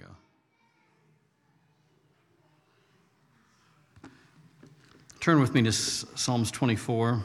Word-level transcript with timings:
go. 0.00 0.06
Turn 5.20 5.40
with 5.40 5.54
me 5.54 5.62
to 5.62 5.72
Psalms 5.72 6.50
24. 6.50 7.22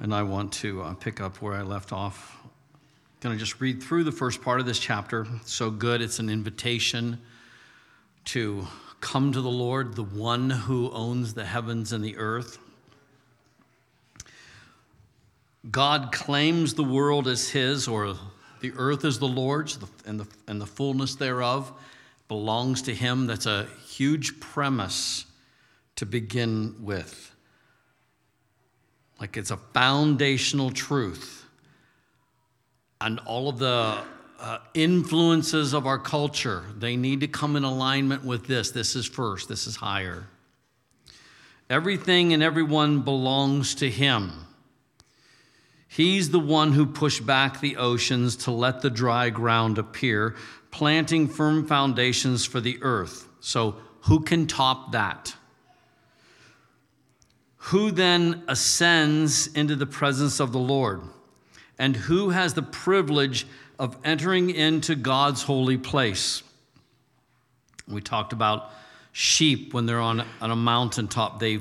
And 0.00 0.12
I 0.12 0.22
want 0.22 0.52
to 0.54 0.82
uh, 0.82 0.94
pick 0.94 1.20
up 1.20 1.40
where 1.40 1.54
I 1.54 1.62
left 1.62 1.92
off. 1.92 2.36
I'm 2.44 2.50
going 3.20 3.34
to 3.36 3.38
just 3.38 3.60
read 3.60 3.82
through 3.82 4.04
the 4.04 4.12
first 4.12 4.42
part 4.42 4.60
of 4.60 4.66
this 4.66 4.78
chapter. 4.78 5.26
It's 5.36 5.54
so 5.54 5.70
good. 5.70 6.02
It's 6.02 6.18
an 6.18 6.28
invitation 6.28 7.18
to 8.26 8.66
come 9.00 9.32
to 9.32 9.40
the 9.40 9.50
Lord, 9.50 9.94
the 9.94 10.02
one 10.02 10.50
who 10.50 10.90
owns 10.90 11.34
the 11.34 11.44
heavens 11.44 11.92
and 11.92 12.04
the 12.04 12.16
earth. 12.16 12.58
God 15.70 16.12
claims 16.12 16.74
the 16.74 16.84
world 16.84 17.26
as 17.26 17.48
his, 17.48 17.88
or 17.88 18.16
the 18.60 18.72
earth 18.76 19.04
is 19.04 19.18
the 19.18 19.28
Lord's, 19.28 19.78
and 20.06 20.20
the, 20.20 20.26
and 20.46 20.60
the 20.60 20.66
fullness 20.66 21.14
thereof 21.14 21.72
belongs 22.28 22.82
to 22.82 22.94
him. 22.94 23.26
That's 23.26 23.46
a 23.46 23.66
huge 23.86 24.40
premise 24.40 25.26
to 25.96 26.06
begin 26.06 26.76
with. 26.80 27.30
Like 29.20 29.36
it's 29.36 29.50
a 29.50 29.56
foundational 29.56 30.70
truth. 30.70 31.46
And 33.00 33.20
all 33.20 33.48
of 33.48 33.58
the 33.58 33.98
uh, 34.40 34.58
influences 34.74 35.72
of 35.72 35.86
our 35.86 35.98
culture, 35.98 36.64
they 36.78 36.96
need 36.96 37.20
to 37.20 37.28
come 37.28 37.56
in 37.56 37.64
alignment 37.64 38.24
with 38.24 38.46
this. 38.46 38.70
This 38.70 38.96
is 38.96 39.06
first, 39.06 39.48
this 39.48 39.66
is 39.66 39.76
higher. 39.76 40.26
Everything 41.70 42.34
and 42.34 42.42
everyone 42.42 43.00
belongs 43.00 43.74
to 43.76 43.90
Him. 43.90 44.43
He's 45.94 46.30
the 46.30 46.40
one 46.40 46.72
who 46.72 46.86
pushed 46.86 47.24
back 47.24 47.60
the 47.60 47.76
oceans 47.76 48.34
to 48.38 48.50
let 48.50 48.80
the 48.80 48.90
dry 48.90 49.30
ground 49.30 49.78
appear, 49.78 50.34
planting 50.72 51.28
firm 51.28 51.68
foundations 51.68 52.44
for 52.44 52.60
the 52.60 52.82
earth. 52.82 53.28
So, 53.38 53.76
who 54.00 54.18
can 54.18 54.48
top 54.48 54.90
that? 54.90 55.36
Who 57.68 57.92
then 57.92 58.42
ascends 58.48 59.46
into 59.46 59.76
the 59.76 59.86
presence 59.86 60.40
of 60.40 60.50
the 60.50 60.58
Lord? 60.58 61.02
And 61.78 61.94
who 61.94 62.30
has 62.30 62.54
the 62.54 62.62
privilege 62.62 63.46
of 63.78 63.96
entering 64.02 64.50
into 64.50 64.96
God's 64.96 65.44
holy 65.44 65.78
place? 65.78 66.42
We 67.86 68.00
talked 68.00 68.32
about 68.32 68.72
sheep 69.12 69.72
when 69.72 69.86
they're 69.86 70.00
on, 70.00 70.26
on 70.40 70.50
a 70.50 70.56
mountaintop. 70.56 71.38
They 71.38 71.60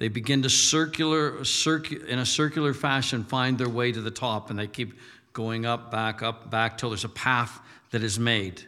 they 0.00 0.08
begin 0.08 0.40
to 0.42 0.48
circular, 0.48 1.40
circu- 1.40 2.06
in 2.06 2.18
a 2.18 2.24
circular 2.24 2.72
fashion 2.72 3.22
find 3.22 3.58
their 3.58 3.68
way 3.68 3.92
to 3.92 4.00
the 4.00 4.10
top, 4.10 4.48
and 4.48 4.58
they 4.58 4.66
keep 4.66 4.94
going 5.34 5.66
up, 5.66 5.92
back, 5.92 6.22
up, 6.22 6.50
back, 6.50 6.78
till 6.78 6.88
there's 6.88 7.04
a 7.04 7.08
path 7.10 7.60
that 7.90 8.02
is 8.02 8.18
made. 8.18 8.62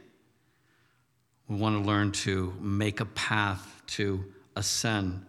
We 1.48 1.56
want 1.56 1.82
to 1.82 1.88
learn 1.88 2.12
to 2.12 2.52
make 2.60 3.00
a 3.00 3.06
path 3.06 3.82
to 3.88 4.22
ascend 4.56 5.24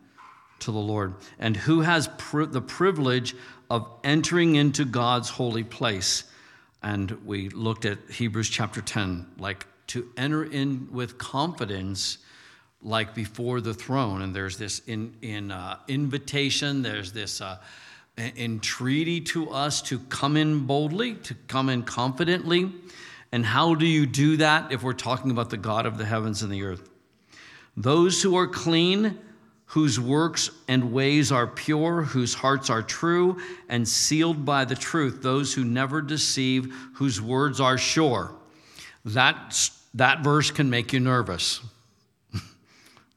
to 0.59 0.71
the 0.71 0.77
Lord. 0.77 1.15
And 1.39 1.55
who 1.55 1.79
has 1.79 2.09
pri- 2.17 2.47
the 2.47 2.61
privilege 2.61 3.33
of 3.69 3.89
entering 4.03 4.55
into 4.55 4.83
God's 4.83 5.29
holy 5.29 5.63
place? 5.63 6.25
And 6.81 7.11
we 7.25 7.47
looked 7.47 7.85
at 7.85 7.97
Hebrews 8.11 8.49
chapter 8.49 8.81
10, 8.81 9.25
like 9.37 9.65
to 9.87 10.09
enter 10.17 10.43
in 10.43 10.89
with 10.91 11.17
confidence, 11.17 12.17
like 12.83 13.15
before 13.15 13.61
the 13.61 13.73
throne. 13.73 14.21
And 14.21 14.35
there's 14.35 14.57
this 14.57 14.79
in, 14.87 15.13
in 15.21 15.51
uh, 15.51 15.77
invitation, 15.87 16.81
there's 16.81 17.11
this 17.11 17.41
uh, 17.41 17.57
entreaty 18.17 19.21
to 19.21 19.49
us 19.49 19.81
to 19.83 19.99
come 19.99 20.37
in 20.37 20.65
boldly, 20.65 21.15
to 21.15 21.33
come 21.47 21.69
in 21.69 21.83
confidently. 21.83 22.71
And 23.31 23.45
how 23.45 23.73
do 23.73 23.87
you 23.87 24.05
do 24.05 24.37
that 24.37 24.71
if 24.71 24.83
we're 24.83 24.93
talking 24.93 25.31
about 25.31 25.49
the 25.49 25.57
God 25.57 25.85
of 25.85 25.97
the 25.97 26.05
heavens 26.05 26.43
and 26.43 26.51
the 26.51 26.63
earth? 26.63 26.89
Those 27.75 28.21
who 28.21 28.35
are 28.37 28.47
clean 28.47 29.17
whose 29.73 29.99
works 29.99 30.51
and 30.67 30.93
ways 30.93 31.31
are 31.31 31.47
pure, 31.47 32.03
whose 32.03 32.35
hearts 32.35 32.69
are 32.69 32.83
true 32.83 33.41
and 33.69 33.87
sealed 33.87 34.45
by 34.45 34.63
the 34.63 34.75
truth, 34.75 35.23
those 35.23 35.51
who 35.51 35.63
never 35.63 35.99
deceive, 35.99 36.71
whose 36.93 37.19
words 37.19 37.59
are 37.59 37.75
sure. 37.75 38.35
That, 39.03 39.67
that 39.95 40.23
verse 40.23 40.51
can 40.51 40.69
make 40.69 40.93
you 40.93 40.99
nervous. 40.99 41.59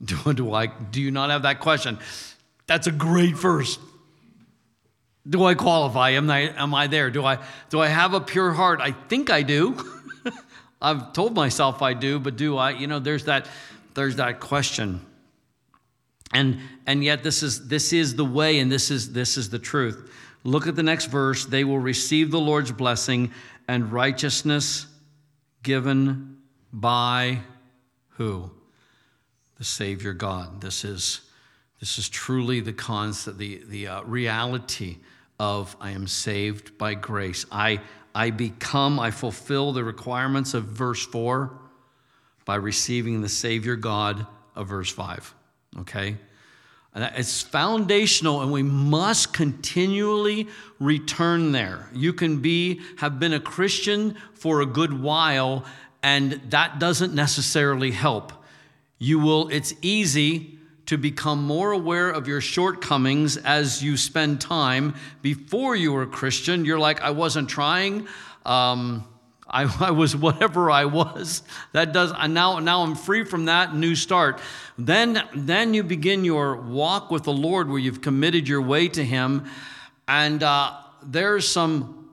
do, 0.04 0.32
do, 0.32 0.52
I, 0.52 0.66
do 0.66 1.00
you 1.00 1.10
not 1.10 1.30
have 1.30 1.42
that 1.42 1.60
question? 1.60 1.98
That's 2.66 2.86
a 2.86 2.92
great 2.92 3.36
verse. 3.36 3.78
Do 5.28 5.44
I 5.44 5.54
qualify? 5.54 6.10
Am 6.10 6.30
I, 6.30 6.52
am 6.56 6.74
I 6.74 6.86
there? 6.86 7.10
Do 7.10 7.24
I, 7.24 7.38
do 7.70 7.80
I 7.80 7.88
have 7.88 8.14
a 8.14 8.20
pure 8.20 8.52
heart? 8.52 8.80
I 8.80 8.92
think 8.92 9.30
I 9.30 9.42
do. 9.42 9.76
I've 10.80 11.12
told 11.12 11.34
myself 11.34 11.82
I 11.82 11.94
do, 11.94 12.20
but 12.20 12.36
do 12.36 12.56
I? 12.56 12.70
You 12.70 12.86
know, 12.86 12.98
there's 12.98 13.24
that, 13.24 13.48
there's 13.94 14.16
that 14.16 14.40
question. 14.40 15.04
And, 16.32 16.60
and 16.86 17.02
yet 17.02 17.22
this 17.22 17.42
is, 17.42 17.66
this 17.68 17.92
is 17.92 18.14
the 18.14 18.24
way 18.24 18.58
and 18.58 18.70
this 18.70 18.90
is, 18.90 19.12
this 19.12 19.36
is 19.36 19.50
the 19.50 19.58
truth. 19.58 20.10
Look 20.44 20.66
at 20.66 20.76
the 20.76 20.82
next 20.82 21.06
verse. 21.06 21.44
They 21.44 21.64
will 21.64 21.78
receive 21.78 22.30
the 22.30 22.38
Lord's 22.38 22.70
blessing 22.70 23.32
and 23.66 23.90
righteousness 23.90 24.86
given 25.62 26.36
by 26.72 27.40
who? 28.10 28.50
The 29.58 29.64
Savior 29.64 30.12
God. 30.12 30.60
This 30.60 30.84
is, 30.84 31.22
this 31.80 31.98
is 31.98 32.08
truly 32.08 32.60
the 32.60 32.72
concept, 32.72 33.38
the, 33.38 33.62
the 33.68 33.88
uh, 33.88 34.02
reality 34.02 34.98
of 35.38 35.76
I 35.80 35.90
am 35.90 36.06
saved 36.06 36.78
by 36.78 36.94
grace. 36.94 37.46
I, 37.50 37.80
I 38.14 38.30
become, 38.30 38.98
I 38.98 39.10
fulfill 39.10 39.72
the 39.72 39.84
requirements 39.84 40.54
of 40.54 40.64
verse 40.64 41.04
4 41.06 41.50
by 42.44 42.56
receiving 42.56 43.20
the 43.20 43.28
Savior 43.28 43.76
God 43.76 44.26
of 44.54 44.68
verse 44.68 44.90
5 44.90 45.34
okay? 45.80 46.16
It's 46.94 47.42
foundational, 47.42 48.40
and 48.40 48.50
we 48.50 48.62
must 48.62 49.34
continually 49.34 50.48
return 50.80 51.52
there. 51.52 51.90
You 51.92 52.14
can 52.14 52.40
be, 52.40 52.80
have 52.96 53.20
been 53.20 53.34
a 53.34 53.40
Christian 53.40 54.16
for 54.32 54.62
a 54.62 54.66
good 54.66 55.02
while, 55.02 55.66
and 56.02 56.40
that 56.48 56.78
doesn't 56.78 57.12
necessarily 57.12 57.90
help. 57.90 58.32
You 58.98 59.18
will, 59.18 59.48
it's 59.48 59.74
easy 59.82 60.58
to 60.86 60.96
become 60.96 61.42
more 61.42 61.72
aware 61.72 62.10
of 62.10 62.28
your 62.28 62.40
shortcomings 62.40 63.36
as 63.36 63.82
you 63.82 63.96
spend 63.96 64.40
time. 64.40 64.94
Before 65.20 65.74
you 65.74 65.92
were 65.92 66.02
a 66.02 66.06
Christian, 66.06 66.64
you're 66.64 66.78
like, 66.78 67.00
I 67.02 67.10
wasn't 67.10 67.48
trying. 67.48 68.06
Um, 68.44 69.06
I, 69.48 69.62
I, 69.80 69.90
was 69.90 70.16
whatever 70.16 70.70
I 70.70 70.84
was. 70.84 71.42
That 71.72 71.92
does 71.92 72.12
now 72.28 72.58
now 72.58 72.82
I'm 72.82 72.94
free 72.94 73.24
from 73.24 73.46
that 73.46 73.74
new 73.74 73.94
start. 73.94 74.40
Then 74.78 75.22
then 75.34 75.74
you 75.74 75.82
begin 75.82 76.24
your 76.24 76.56
walk 76.56 77.10
with 77.10 77.24
the 77.24 77.32
Lord 77.32 77.68
where 77.68 77.78
you've 77.78 78.00
committed 78.00 78.48
your 78.48 78.62
way 78.62 78.88
to 78.88 79.04
Him, 79.04 79.46
and 80.08 80.42
uh, 80.42 80.74
there's 81.02 81.48
some 81.48 82.10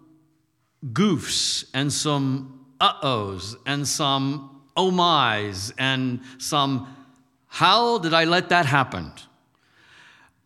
goofs 0.92 1.70
and 1.74 1.92
some 1.92 2.66
uh-ohs 2.80 3.56
and 3.66 3.88
some 3.88 4.53
oh 4.76 4.92
my's 4.92 5.74
and 5.78 6.20
some 6.38 6.88
how 7.54 8.00
did 8.00 8.16
I 8.16 8.24
let 8.24 8.50
that 8.50 8.66
happen? 8.66 9.12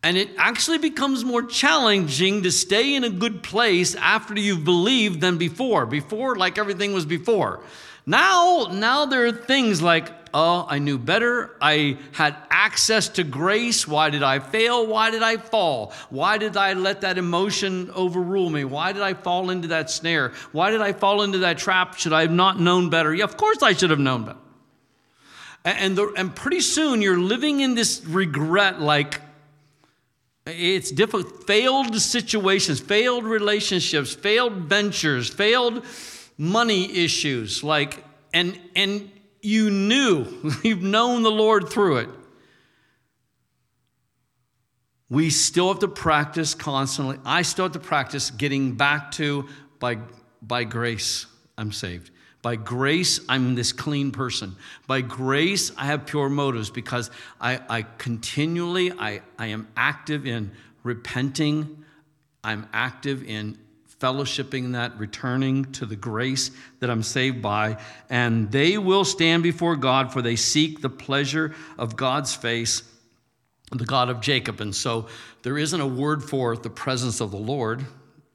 And 0.02 0.18
it 0.18 0.28
actually 0.36 0.76
becomes 0.76 1.24
more 1.24 1.42
challenging 1.42 2.42
to 2.42 2.52
stay 2.52 2.94
in 2.94 3.02
a 3.02 3.08
good 3.08 3.42
place 3.42 3.94
after 3.94 4.38
you've 4.38 4.62
believed 4.62 5.22
than 5.22 5.38
before. 5.38 5.86
Before, 5.86 6.36
like 6.36 6.58
everything 6.58 6.92
was 6.92 7.06
before. 7.06 7.60
Now, 8.04 8.68
now 8.70 9.06
there 9.06 9.24
are 9.24 9.32
things 9.32 9.80
like, 9.80 10.17
oh, 10.32 10.66
I 10.68 10.78
knew 10.78 10.98
better. 10.98 11.56
I 11.60 11.98
had 12.12 12.36
access 12.50 13.08
to 13.10 13.24
grace. 13.24 13.86
Why 13.86 14.10
did 14.10 14.22
I 14.22 14.38
fail? 14.38 14.86
Why 14.86 15.10
did 15.10 15.22
I 15.22 15.36
fall? 15.36 15.92
Why 16.10 16.38
did 16.38 16.56
I 16.56 16.72
let 16.74 17.02
that 17.02 17.18
emotion 17.18 17.90
overrule 17.94 18.50
me? 18.50 18.64
Why 18.64 18.92
did 18.92 19.02
I 19.02 19.14
fall 19.14 19.50
into 19.50 19.68
that 19.68 19.90
snare? 19.90 20.32
Why 20.52 20.70
did 20.70 20.80
I 20.80 20.92
fall 20.92 21.22
into 21.22 21.38
that 21.38 21.58
trap? 21.58 21.96
Should 21.96 22.12
I 22.12 22.22
have 22.22 22.30
not 22.30 22.60
known 22.60 22.90
better? 22.90 23.14
Yeah, 23.14 23.24
of 23.24 23.36
course 23.36 23.62
I 23.62 23.72
should 23.72 23.90
have 23.90 23.98
known 23.98 24.24
better. 24.24 24.38
And, 25.64 25.98
the, 25.98 26.12
and 26.16 26.34
pretty 26.34 26.60
soon 26.60 27.02
you're 27.02 27.18
living 27.18 27.60
in 27.60 27.74
this 27.74 28.04
regret 28.04 28.80
like, 28.80 29.20
it's 30.46 30.90
difficult. 30.90 31.46
Failed 31.46 31.94
situations, 32.00 32.80
failed 32.80 33.24
relationships, 33.24 34.14
failed 34.14 34.54
ventures, 34.54 35.28
failed 35.28 35.84
money 36.38 37.04
issues. 37.04 37.62
Like, 37.62 38.02
and 38.32 38.58
and 38.76 39.10
you 39.40 39.70
knew, 39.70 40.26
you've 40.62 40.82
known 40.82 41.22
the 41.22 41.30
Lord 41.30 41.68
through 41.68 41.98
it. 41.98 42.08
We 45.10 45.30
still 45.30 45.68
have 45.68 45.78
to 45.80 45.88
practice 45.88 46.54
constantly. 46.54 47.18
I 47.24 47.42
still 47.42 47.64
have 47.64 47.72
to 47.72 47.78
practice 47.78 48.30
getting 48.30 48.74
back 48.74 49.10
to 49.12 49.48
by 49.78 49.98
by 50.42 50.64
grace, 50.64 51.26
I'm 51.56 51.72
saved. 51.72 52.10
By 52.42 52.56
grace, 52.56 53.20
I'm 53.28 53.54
this 53.54 53.72
clean 53.72 54.12
person. 54.12 54.56
By 54.86 55.00
grace, 55.00 55.72
I 55.76 55.86
have 55.86 56.06
pure 56.06 56.28
motives 56.28 56.70
because 56.70 57.10
I, 57.40 57.60
I 57.68 57.82
continually, 57.82 58.92
I, 58.92 59.22
I 59.38 59.46
am 59.46 59.68
active 59.76 60.26
in 60.26 60.52
repenting, 60.84 61.84
I'm 62.44 62.68
active 62.72 63.24
in 63.24 63.58
fellowshipping 64.00 64.72
that, 64.72 64.96
returning 64.98 65.64
to 65.72 65.84
the 65.84 65.96
grace 65.96 66.50
that 66.80 66.88
I'm 66.88 67.02
saved 67.02 67.42
by, 67.42 67.78
and 68.08 68.50
they 68.50 68.78
will 68.78 69.04
stand 69.04 69.42
before 69.42 69.76
God, 69.76 70.12
for 70.12 70.22
they 70.22 70.36
seek 70.36 70.80
the 70.80 70.88
pleasure 70.88 71.54
of 71.76 71.96
God's 71.96 72.34
face, 72.34 72.82
the 73.72 73.84
God 73.84 74.08
of 74.08 74.20
Jacob. 74.20 74.60
And 74.60 74.74
so 74.74 75.08
there 75.42 75.58
isn't 75.58 75.80
a 75.80 75.86
word 75.86 76.22
for 76.22 76.56
the 76.56 76.70
presence 76.70 77.20
of 77.20 77.30
the 77.30 77.38
Lord 77.38 77.84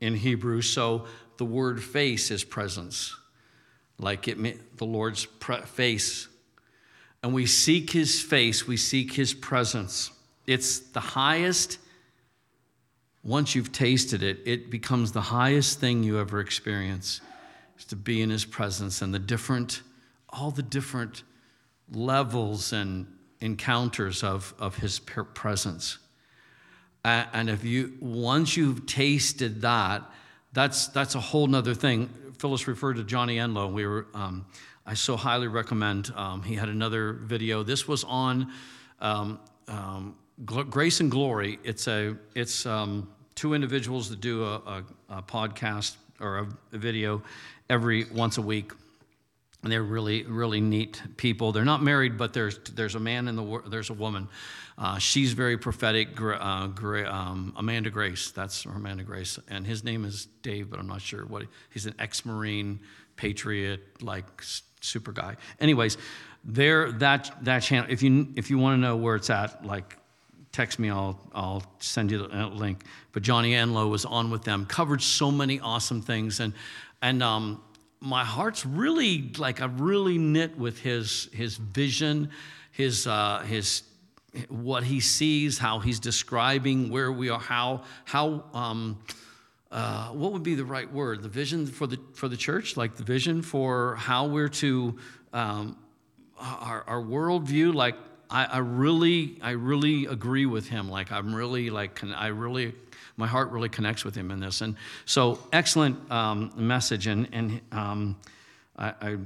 in 0.02 0.16
Hebrew, 0.16 0.62
so 0.62 1.06
the 1.38 1.46
word 1.46 1.82
face 1.82 2.30
is 2.30 2.44
presence, 2.44 3.16
like 3.98 4.28
it 4.28 4.78
the 4.78 4.86
Lord's 4.86 5.24
face. 5.66 6.28
And 7.24 7.34
we 7.34 7.46
seek 7.46 7.92
his 7.92 8.22
face, 8.22 8.68
we 8.68 8.76
seek 8.76 9.14
his 9.14 9.34
presence. 9.34 10.12
It's 10.46 10.80
the 10.80 11.00
highest 11.00 11.80
once 13.24 13.56
you've 13.56 13.72
tasted 13.72 14.22
it, 14.22 14.40
it 14.46 14.70
becomes 14.70 15.14
the 15.14 15.22
highest 15.22 15.80
thing 15.80 16.04
you 16.04 16.20
ever 16.20 16.40
experience 16.40 17.22
is 17.78 17.86
to 17.86 17.96
be 17.96 18.22
in 18.22 18.30
his 18.30 18.44
presence 18.44 19.02
and 19.02 19.14
the 19.14 19.20
different, 19.20 19.82
all 20.30 20.52
the 20.52 20.62
different 20.62 21.24
levels 21.92 22.74
and 22.74 23.08
encounters 23.40 24.24
of, 24.24 24.54
of 24.60 24.76
his 24.76 25.00
presence. 25.00 26.00
And 27.06 27.50
if 27.50 27.64
you, 27.64 27.94
once 28.00 28.56
you've 28.56 28.86
tasted 28.86 29.62
that, 29.62 30.04
that's, 30.52 30.88
that's 30.88 31.16
a 31.16 31.20
whole 31.20 31.48
nother 31.48 31.74
thing. 31.74 32.10
Phyllis 32.38 32.68
referred 32.68 32.96
to 32.98 33.04
Johnny 33.04 33.38
Enlow. 33.38 33.72
We 33.72 33.86
were, 33.86 34.08
um, 34.14 34.46
I 34.86 34.94
so 34.94 35.16
highly 35.18 35.48
recommend. 35.48 36.14
Um, 36.16 36.44
he 36.44 36.56
had 36.56 36.70
another 36.70 37.14
video. 37.14 37.64
This 37.64 37.88
was 37.88 38.04
on 38.04 38.52
um, 39.00 39.40
um 39.68 40.16
Grace 40.46 41.00
and 41.00 41.12
Glory. 41.12 41.60
It's 41.64 41.88
a 41.88 42.16
it's 42.34 42.66
um, 42.66 43.08
two 43.36 43.54
individuals 43.54 44.10
that 44.10 44.20
do 44.20 44.44
a, 44.44 44.56
a, 44.56 44.84
a 45.10 45.22
podcast 45.22 45.96
or 46.20 46.40
a, 46.40 46.48
a, 46.72 46.78
video 46.78 47.22
every 47.70 48.06
once 48.06 48.38
a 48.38 48.42
week. 48.42 48.72
And 49.62 49.72
they're 49.72 49.84
really 49.84 50.24
really 50.24 50.60
neat 50.60 51.02
people. 51.18 51.52
They're 51.52 51.64
not 51.64 51.84
married, 51.84 52.18
but 52.18 52.34
there's 52.34 52.58
there's 52.74 52.96
a 52.96 53.00
man 53.00 53.28
in 53.28 53.36
the 53.36 53.62
there's 53.68 53.92
a 53.92 53.94
woman. 53.94 54.28
Uh, 54.76 54.98
she's 54.98 55.34
very 55.34 55.58
prophetic. 55.58 56.20
Uh, 56.20 56.68
um, 57.08 57.54
Amanda 57.56 57.92
Grace, 57.92 58.32
that's 58.32 58.66
Amanda 58.66 59.04
Grace, 59.04 59.38
and 59.50 59.68
his 59.68 59.84
name 59.84 60.04
is 60.04 60.28
Dave, 60.42 60.70
but 60.70 60.80
I'm 60.80 60.88
not 60.88 61.02
sure 61.02 61.26
what. 61.26 61.44
He's 61.70 61.86
an 61.86 61.94
ex-marine, 62.00 62.80
patriot, 63.16 64.02
like 64.02 64.26
super 64.82 65.12
guy. 65.12 65.38
Anyways, 65.60 65.98
there 66.44 66.92
that 66.94 67.32
that 67.44 67.62
channel. 67.62 67.86
If 67.90 68.02
you 68.02 68.30
if 68.36 68.50
you 68.50 68.58
want 68.58 68.78
to 68.78 68.82
know 68.82 68.98
where 68.98 69.16
it's 69.16 69.30
at, 69.30 69.64
like 69.64 69.98
text 70.54 70.78
me, 70.78 70.90
I'll, 70.92 71.20
I'll 71.34 71.64
send 71.80 72.12
you 72.12 72.20
the 72.20 72.46
link. 72.48 72.84
But 73.12 73.24
Johnny 73.24 73.54
Enlow 73.54 73.90
was 73.90 74.06
on 74.06 74.30
with 74.30 74.44
them, 74.44 74.66
covered 74.68 75.02
so 75.02 75.32
many 75.32 75.60
awesome 75.60 76.02
things. 76.02 76.40
And, 76.40 76.54
and 77.02 77.22
um, 77.24 77.62
my 78.00 78.24
heart's 78.24 78.66
really, 78.66 79.32
like, 79.38 79.62
I 79.62 79.66
really 79.66 80.20
knit 80.20 80.58
with 80.58 80.80
his, 80.80 81.28
his 81.34 81.58
vision, 81.58 82.30
his, 82.72 83.08
uh, 83.08 83.40
his, 83.40 83.82
what 84.48 84.84
he 84.84 85.00
sees, 85.00 85.58
how 85.58 85.80
he's 85.80 86.00
describing 86.00 86.92
where 86.92 87.12
we 87.12 87.30
are, 87.30 87.40
how, 87.40 87.84
how, 88.06 88.46
um, 88.54 89.00
uh, 89.72 90.10
what 90.10 90.34
would 90.34 90.44
be 90.44 90.54
the 90.54 90.66
right 90.66 90.92
word? 90.92 91.24
The 91.24 91.30
vision 91.30 91.66
for 91.66 91.88
the, 91.88 91.98
for 92.14 92.28
the 92.28 92.38
church, 92.38 92.78
like 92.78 92.96
the 92.96 93.04
vision 93.04 93.42
for 93.42 93.96
how 93.96 94.28
we're 94.28 94.50
to, 94.50 95.00
um, 95.34 95.78
our, 96.40 96.84
our 96.88 97.02
worldview, 97.02 97.74
like 97.74 97.96
I, 98.34 98.46
I 98.46 98.58
really, 98.58 99.38
I 99.44 99.52
really 99.52 100.08
agree 100.08 100.48
with 100.48 100.68
him. 100.68 100.90
Like 100.90 101.12
I'm 101.12 101.36
really 101.36 101.70
like, 101.70 102.04
I 102.04 102.28
really, 102.28 102.74
my 103.16 103.28
heart 103.28 103.52
really 103.52 103.70
connects 103.70 104.04
with 104.04 104.16
him 104.16 104.32
in 104.32 104.40
this. 104.40 104.62
And 104.62 104.76
so 105.06 105.38
excellent 105.54 106.12
um, 106.12 106.52
message. 106.56 107.06
And, 107.06 107.30
and 107.32 107.62
um, 107.72 108.18
I, 108.76 108.94
I, 109.02 109.18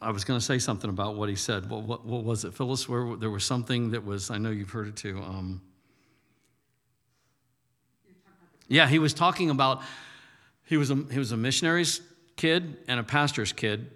I, 0.00 0.10
was 0.12 0.22
going 0.22 0.38
to 0.38 0.44
say 0.44 0.60
something 0.60 0.88
about 0.88 1.16
what 1.16 1.28
he 1.28 1.34
said. 1.34 1.68
Well, 1.68 1.82
what, 1.82 2.06
what, 2.06 2.22
was 2.22 2.44
it, 2.44 2.54
Phyllis? 2.54 2.88
Where 2.88 3.16
there 3.16 3.30
was 3.30 3.42
something 3.42 3.90
that 3.90 4.04
was, 4.04 4.30
I 4.30 4.38
know 4.38 4.50
you've 4.50 4.70
heard 4.70 4.86
it 4.86 4.94
too. 4.94 5.18
Um, 5.18 5.60
yeah, 8.68 8.86
he 8.86 9.00
was 9.00 9.12
talking 9.12 9.50
about, 9.50 9.82
he 10.64 10.76
was 10.76 10.92
a, 10.92 11.04
he 11.10 11.18
was 11.18 11.32
a 11.32 11.36
missionary's 11.36 12.02
kid 12.36 12.76
and 12.86 13.00
a 13.00 13.02
pastor's 13.02 13.52
kid. 13.52 13.90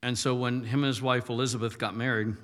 And 0.00 0.16
so 0.16 0.36
when 0.36 0.62
him 0.62 0.84
and 0.84 0.86
his 0.86 1.02
wife 1.02 1.28
Elizabeth 1.28 1.76
got 1.76 1.96
married, 1.96 2.36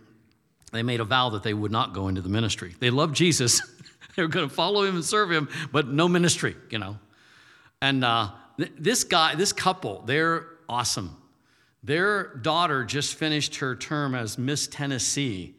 they 0.73 0.83
made 0.83 1.01
a 1.01 1.05
vow 1.05 1.31
that 1.31 1.43
they 1.43 1.55
would 1.55 1.73
not 1.73 1.95
go 1.95 2.09
into 2.09 2.21
the 2.21 2.29
ministry. 2.29 2.75
They 2.79 2.91
loved 2.91 3.15
Jesus. 3.15 3.61
they 4.17 4.23
were 4.23 4.29
going 4.29 4.49
to 4.49 4.55
follow 4.55 4.83
him 4.83 4.97
and 4.97 5.05
serve 5.05 5.31
him, 5.31 5.49
but 5.73 5.89
no 5.89 6.09
ministry, 6.09 6.57
you 6.71 6.79
know. 6.79 6.99
And 7.81 8.05
uh, 8.05 8.31
th- 8.59 8.73
this 8.79 9.05
guy, 9.05 9.35
this 9.35 9.53
couple, 9.53 10.03
they're 10.03 10.49
awesome. 10.69 11.17
Their 11.83 12.35
daughter 12.37 12.85
just 12.85 13.15
finished 13.15 13.57
her 13.57 13.77
term 13.77 14.15
as 14.15 14.39
Miss 14.39 14.67
Tennessee, 14.67 15.55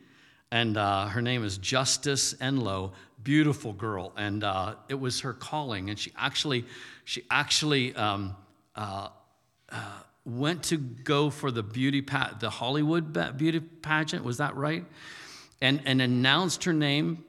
and 0.52 0.76
uh, 0.76 1.08
her 1.08 1.22
name 1.22 1.44
is 1.44 1.58
Justice 1.58 2.34
Enlow. 2.42 2.92
Beautiful 3.24 3.74
girl, 3.74 4.14
and 4.16 4.44
uh, 4.44 4.76
it 4.90 5.00
was 5.00 5.22
her 5.22 5.34
calling. 5.34 5.90
And 5.90 5.98
she 5.98 6.12
actually, 6.18 6.66
she 7.06 7.24
actually 7.30 7.96
um, 7.96 8.36
uh, 8.76 9.10
uh, 9.70 10.00
went 10.28 10.64
to 10.64 10.78
go 10.78 11.30
for 11.30 11.52
the 11.52 11.64
beauty 11.64 12.02
pa- 12.02 12.36
the 12.40 12.50
Hollywood 12.50 13.38
beauty 13.38 13.60
pageant. 13.60 14.24
Was 14.24 14.38
that 14.38 14.56
right? 14.56 14.86
And 15.62 15.82
and 15.86 16.02
announced 16.02 16.66
her 16.66 16.74
name. 16.74 17.24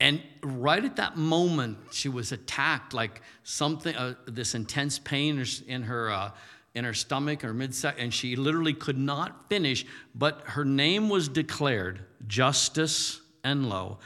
And 0.00 0.22
right 0.42 0.84
at 0.84 0.96
that 0.96 1.16
moment, 1.16 1.76
she 1.90 2.08
was 2.08 2.30
attacked 2.30 2.94
like 2.94 3.20
something, 3.42 3.96
uh, 3.96 4.14
this 4.26 4.54
intense 4.54 4.98
pain 4.98 5.44
in 5.66 5.82
her 5.82 6.10
uh, 6.10 6.30
in 6.74 6.84
her 6.84 6.94
stomach 6.94 7.44
or 7.44 7.52
midsection, 7.52 8.04
and 8.04 8.14
she 8.14 8.36
literally 8.36 8.74
could 8.74 8.98
not 8.98 9.48
finish. 9.48 9.84
But 10.14 10.42
her 10.46 10.64
name 10.64 11.08
was 11.08 11.28
declared 11.28 12.00
Justice 12.26 13.20
Enlow. 13.44 13.98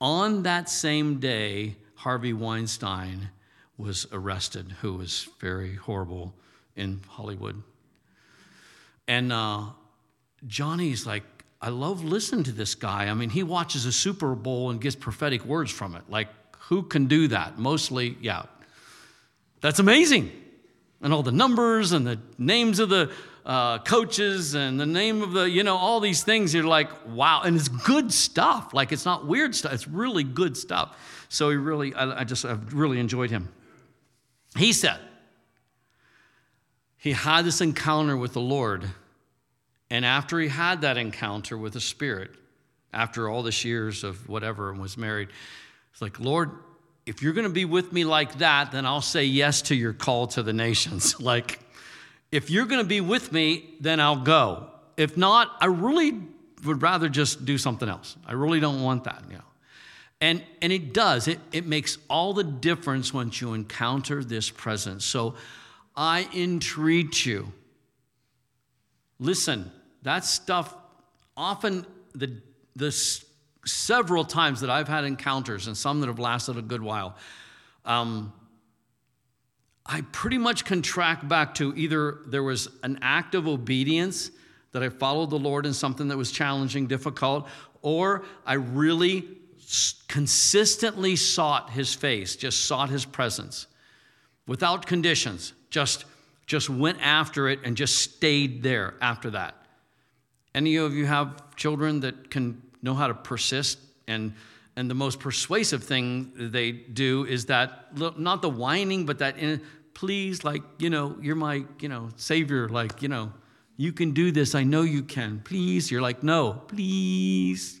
On 0.00 0.42
that 0.42 0.68
same 0.68 1.20
day, 1.20 1.76
Harvey 1.94 2.32
Weinstein 2.32 3.30
was 3.78 4.06
arrested, 4.12 4.74
who 4.80 4.94
was 4.94 5.28
very 5.38 5.76
horrible 5.76 6.34
in 6.74 7.00
Hollywood. 7.08 7.62
And 9.08 9.32
uh, 9.32 9.66
Johnny's 10.46 11.06
like, 11.06 11.22
I 11.60 11.70
love 11.70 12.04
listening 12.04 12.44
to 12.44 12.52
this 12.52 12.74
guy. 12.74 13.06
I 13.06 13.14
mean, 13.14 13.30
he 13.30 13.42
watches 13.42 13.86
a 13.86 13.92
Super 13.92 14.34
Bowl 14.34 14.70
and 14.70 14.80
gets 14.80 14.96
prophetic 14.96 15.44
words 15.44 15.70
from 15.70 15.94
it. 15.94 16.02
Like, 16.08 16.28
who 16.68 16.82
can 16.82 17.06
do 17.06 17.28
that? 17.28 17.58
Mostly, 17.58 18.16
yeah. 18.20 18.44
That's 19.60 19.78
amazing. 19.78 20.30
And 21.00 21.12
all 21.12 21.22
the 21.22 21.32
numbers 21.32 21.92
and 21.92 22.06
the 22.06 22.20
names 22.38 22.78
of 22.78 22.88
the 22.88 23.10
uh, 23.44 23.78
coaches 23.78 24.54
and 24.54 24.78
the 24.78 24.86
name 24.86 25.22
of 25.22 25.32
the, 25.32 25.48
you 25.48 25.62
know, 25.62 25.76
all 25.76 26.00
these 26.00 26.24
things. 26.24 26.52
You're 26.52 26.64
like, 26.64 26.90
wow. 27.06 27.42
And 27.42 27.56
it's 27.56 27.68
good 27.68 28.12
stuff. 28.12 28.74
Like, 28.74 28.92
it's 28.92 29.04
not 29.04 29.26
weird 29.26 29.54
stuff, 29.54 29.72
it's 29.72 29.88
really 29.88 30.24
good 30.24 30.56
stuff. 30.56 30.96
So 31.28 31.50
he 31.50 31.56
really, 31.56 31.94
I, 31.94 32.20
I 32.20 32.24
just, 32.24 32.44
I've 32.44 32.74
really 32.74 32.98
enjoyed 32.98 33.30
him. 33.30 33.52
He 34.56 34.72
said, 34.72 34.98
he 37.06 37.12
had 37.12 37.44
this 37.44 37.60
encounter 37.60 38.16
with 38.16 38.32
the 38.32 38.40
Lord. 38.40 38.84
And 39.90 40.04
after 40.04 40.40
he 40.40 40.48
had 40.48 40.80
that 40.80 40.96
encounter 40.96 41.56
with 41.56 41.74
the 41.74 41.80
Spirit, 41.80 42.32
after 42.92 43.28
all 43.28 43.44
this 43.44 43.64
years 43.64 44.02
of 44.02 44.28
whatever 44.28 44.72
and 44.72 44.80
was 44.80 44.98
married, 44.98 45.28
it's 45.92 46.02
like, 46.02 46.18
Lord, 46.18 46.50
if 47.06 47.22
you're 47.22 47.32
going 47.32 47.46
to 47.46 47.52
be 47.52 47.64
with 47.64 47.92
me 47.92 48.04
like 48.04 48.38
that, 48.38 48.72
then 48.72 48.84
I'll 48.84 49.00
say 49.00 49.24
yes 49.24 49.62
to 49.62 49.76
your 49.76 49.92
call 49.92 50.26
to 50.26 50.42
the 50.42 50.52
nations. 50.52 51.20
like, 51.20 51.60
if 52.32 52.50
you're 52.50 52.66
going 52.66 52.82
to 52.82 52.88
be 52.88 53.00
with 53.00 53.30
me, 53.30 53.76
then 53.78 54.00
I'll 54.00 54.24
go. 54.24 54.66
If 54.96 55.16
not, 55.16 55.52
I 55.60 55.66
really 55.66 56.20
would 56.64 56.82
rather 56.82 57.08
just 57.08 57.44
do 57.44 57.56
something 57.56 57.88
else. 57.88 58.16
I 58.26 58.32
really 58.32 58.58
don't 58.58 58.82
want 58.82 59.04
that, 59.04 59.22
you 59.30 59.36
know. 59.36 59.44
And, 60.20 60.42
and 60.60 60.72
it 60.72 60.92
does. 60.92 61.28
It, 61.28 61.38
it 61.52 61.66
makes 61.66 61.98
all 62.10 62.34
the 62.34 62.42
difference 62.42 63.14
once 63.14 63.40
you 63.40 63.52
encounter 63.52 64.24
this 64.24 64.50
presence. 64.50 65.04
So 65.04 65.36
I 65.96 66.28
entreat 66.34 67.24
you. 67.24 67.52
Listen, 69.18 69.70
that 70.02 70.24
stuff 70.24 70.74
often, 71.36 71.86
the, 72.14 72.40
the 72.74 72.92
several 73.64 74.24
times 74.24 74.60
that 74.60 74.70
I've 74.70 74.88
had 74.88 75.04
encounters, 75.04 75.66
and 75.66 75.76
some 75.76 76.00
that 76.00 76.08
have 76.08 76.18
lasted 76.18 76.58
a 76.58 76.62
good 76.62 76.82
while, 76.82 77.16
um, 77.84 78.32
I 79.86 80.02
pretty 80.12 80.38
much 80.38 80.64
can 80.64 80.82
track 80.82 81.26
back 81.26 81.54
to 81.54 81.72
either 81.76 82.18
there 82.26 82.42
was 82.42 82.68
an 82.82 82.98
act 83.02 83.34
of 83.34 83.46
obedience 83.46 84.30
that 84.72 84.82
I 84.82 84.88
followed 84.88 85.30
the 85.30 85.38
Lord 85.38 85.64
in 85.64 85.72
something 85.72 86.08
that 86.08 86.16
was 86.16 86.30
challenging, 86.30 86.86
difficult, 86.86 87.48
or 87.82 88.24
I 88.44 88.54
really 88.54 89.26
consistently 90.08 91.16
sought 91.16 91.70
his 91.70 91.94
face, 91.94 92.36
just 92.36 92.66
sought 92.66 92.90
his 92.90 93.04
presence 93.04 93.66
without 94.46 94.86
conditions 94.86 95.52
just, 95.70 96.04
just 96.46 96.70
went 96.70 96.98
after 97.00 97.48
it 97.48 97.60
and 97.64 97.76
just 97.76 97.98
stayed 97.98 98.62
there 98.62 98.94
after 99.00 99.30
that. 99.30 99.54
Any 100.54 100.76
of 100.76 100.94
you 100.94 101.06
have 101.06 101.54
children 101.56 102.00
that 102.00 102.30
can 102.30 102.62
know 102.82 102.94
how 102.94 103.08
to 103.08 103.14
persist 103.14 103.78
and 104.06 104.32
and 104.76 104.90
the 104.90 104.94
most 104.94 105.20
persuasive 105.20 105.82
thing 105.82 106.32
they 106.36 106.70
do 106.70 107.24
is 107.24 107.46
that 107.46 107.98
not 107.98 108.42
the 108.42 108.50
whining, 108.50 109.06
but 109.06 109.18
that 109.20 109.38
in, 109.38 109.62
please, 109.94 110.44
like, 110.44 110.62
you 110.78 110.90
know, 110.90 111.16
you're 111.22 111.34
my, 111.34 111.64
you 111.80 111.88
know, 111.88 112.10
savior, 112.16 112.68
like, 112.68 113.00
you 113.00 113.08
know, 113.08 113.32
you 113.78 113.92
can 113.92 114.12
do 114.12 114.30
this. 114.30 114.54
I 114.54 114.64
know 114.64 114.82
you 114.82 115.02
can. 115.02 115.40
Please. 115.40 115.90
You're 115.90 116.02
like, 116.02 116.22
no, 116.22 116.52
please. 116.52 117.80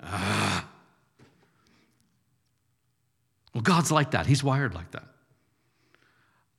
Ah. 0.00 0.68
Well, 3.52 3.62
God's 3.62 3.90
like 3.90 4.12
that. 4.12 4.26
He's 4.26 4.44
wired 4.44 4.74
like 4.74 4.92
that. 4.92 5.04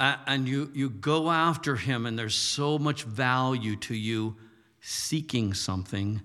And 0.02 0.48
you, 0.48 0.72
you 0.74 0.90
go 0.90 1.30
after 1.30 1.76
him, 1.76 2.08
and 2.08 2.18
there's 2.18 2.34
so 2.34 2.80
much 2.80 3.04
value 3.04 3.76
to 3.76 3.94
you 3.94 4.36
seeking 4.82 5.54
something 5.54 6.22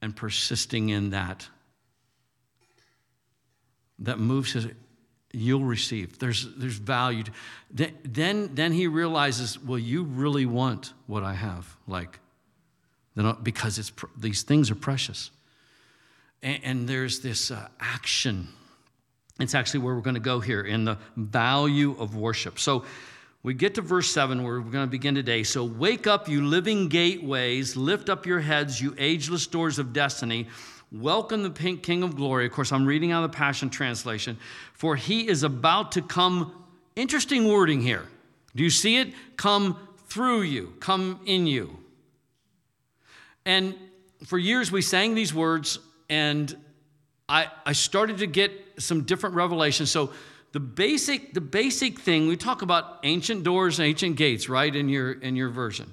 and 0.00 0.16
persisting 0.16 0.88
in 0.88 1.10
that. 1.10 1.46
That 3.98 4.18
moves 4.18 4.52
his, 4.52 4.68
you'll 5.30 5.64
receive. 5.64 6.18
There's, 6.18 6.48
there's 6.56 6.78
value. 6.78 7.24
Then, 7.70 8.54
then 8.54 8.72
he 8.72 8.86
realizes, 8.86 9.58
well, 9.62 9.78
you 9.78 10.04
really 10.04 10.46
want 10.46 10.94
what 11.06 11.22
I 11.22 11.34
have. 11.34 11.76
Like, 11.86 12.20
because 13.42 13.78
it's, 13.78 13.92
these 14.16 14.42
things 14.42 14.70
are 14.70 14.74
precious. 14.74 15.30
And, 16.42 16.60
and 16.64 16.88
there's 16.88 17.20
this 17.20 17.50
uh, 17.50 17.68
action. 17.78 18.48
It's 19.38 19.54
actually 19.54 19.80
where 19.80 19.94
we're 19.94 20.00
going 20.00 20.14
to 20.14 20.20
go 20.20 20.40
here 20.40 20.62
in 20.62 20.86
the 20.86 20.96
value 21.14 21.94
of 21.98 22.16
worship. 22.16 22.58
So 22.58 22.86
we 23.42 23.54
get 23.54 23.74
to 23.76 23.82
verse 23.82 24.10
7 24.10 24.42
where 24.42 24.60
we're 24.60 24.70
going 24.70 24.86
to 24.86 24.90
begin 24.90 25.14
today. 25.14 25.42
So 25.42 25.64
wake 25.64 26.06
up, 26.06 26.28
you 26.28 26.44
living 26.44 26.88
gateways, 26.88 27.76
lift 27.76 28.08
up 28.08 28.26
your 28.26 28.40
heads, 28.40 28.80
you 28.80 28.94
ageless 28.98 29.46
doors 29.46 29.78
of 29.78 29.92
destiny. 29.92 30.48
Welcome 30.90 31.42
the 31.42 31.76
King 31.76 32.02
of 32.02 32.16
Glory. 32.16 32.46
Of 32.46 32.52
course, 32.52 32.72
I'm 32.72 32.86
reading 32.86 33.12
out 33.12 33.22
of 33.22 33.30
the 33.30 33.36
Passion 33.36 33.70
Translation. 33.70 34.38
For 34.72 34.96
he 34.96 35.28
is 35.28 35.44
about 35.44 35.92
to 35.92 36.02
come, 36.02 36.52
interesting 36.96 37.46
wording 37.46 37.80
here. 37.80 38.06
Do 38.56 38.64
you 38.64 38.70
see 38.70 38.96
it? 38.96 39.12
Come 39.36 39.76
through 40.08 40.42
you, 40.42 40.74
come 40.80 41.20
in 41.26 41.46
you. 41.46 41.78
And 43.44 43.74
for 44.24 44.38
years 44.38 44.72
we 44.72 44.82
sang 44.82 45.14
these 45.14 45.32
words, 45.32 45.78
and 46.08 46.56
I, 47.28 47.48
I 47.64 47.72
started 47.72 48.18
to 48.18 48.26
get 48.26 48.50
some 48.78 49.02
different 49.02 49.36
revelations. 49.36 49.90
So 49.90 50.12
the 50.52 50.60
basic, 50.60 51.34
the 51.34 51.40
basic 51.40 52.00
thing, 52.00 52.26
we 52.26 52.36
talk 52.36 52.62
about 52.62 53.00
ancient 53.02 53.44
doors 53.44 53.78
and 53.78 53.86
ancient 53.88 54.16
gates, 54.16 54.48
right, 54.48 54.74
in 54.74 54.88
your 54.88 55.12
in 55.12 55.36
your 55.36 55.50
version. 55.50 55.92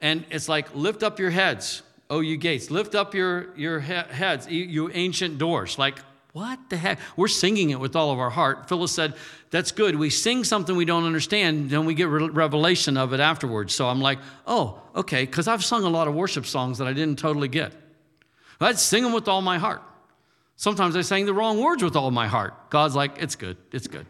And 0.00 0.24
it's 0.30 0.48
like 0.48 0.74
lift 0.74 1.02
up 1.02 1.18
your 1.18 1.30
heads 1.30 1.82
oh, 2.10 2.20
you 2.20 2.36
gates, 2.36 2.70
lift 2.70 2.94
up 2.94 3.14
your, 3.14 3.56
your 3.56 3.80
he- 3.80 3.94
heads, 3.94 4.48
you 4.48 4.90
ancient 4.92 5.38
doors. 5.38 5.78
Like, 5.78 5.98
what 6.32 6.58
the 6.68 6.76
heck? 6.76 6.98
We're 7.16 7.28
singing 7.28 7.70
it 7.70 7.80
with 7.80 7.96
all 7.96 8.12
of 8.12 8.18
our 8.18 8.30
heart. 8.30 8.68
Phyllis 8.68 8.92
said, 8.92 9.14
That's 9.50 9.72
good. 9.72 9.96
We 9.96 10.10
sing 10.10 10.44
something 10.44 10.76
we 10.76 10.84
don't 10.84 11.04
understand, 11.04 11.70
then 11.70 11.86
we 11.86 11.94
get 11.94 12.08
re- 12.08 12.28
revelation 12.28 12.96
of 12.96 13.12
it 13.12 13.20
afterwards. 13.20 13.74
So 13.74 13.88
I'm 13.88 14.00
like, 14.00 14.18
Oh, 14.46 14.80
okay, 14.94 15.24
because 15.24 15.48
I've 15.48 15.64
sung 15.64 15.84
a 15.84 15.88
lot 15.88 16.06
of 16.06 16.14
worship 16.14 16.46
songs 16.46 16.78
that 16.78 16.86
I 16.86 16.92
didn't 16.92 17.18
totally 17.18 17.48
get. 17.48 17.72
I'd 18.60 18.78
sing 18.78 19.02
them 19.02 19.12
with 19.12 19.26
all 19.26 19.40
my 19.40 19.58
heart. 19.58 19.82
Sometimes 20.60 20.94
I 20.94 21.00
sang 21.00 21.24
the 21.24 21.32
wrong 21.32 21.58
words 21.58 21.82
with 21.82 21.96
all 21.96 22.10
my 22.10 22.26
heart. 22.26 22.68
God's 22.68 22.94
like, 22.94 23.12
It's 23.16 23.34
good, 23.34 23.56
it's 23.72 23.86
good. 23.86 24.04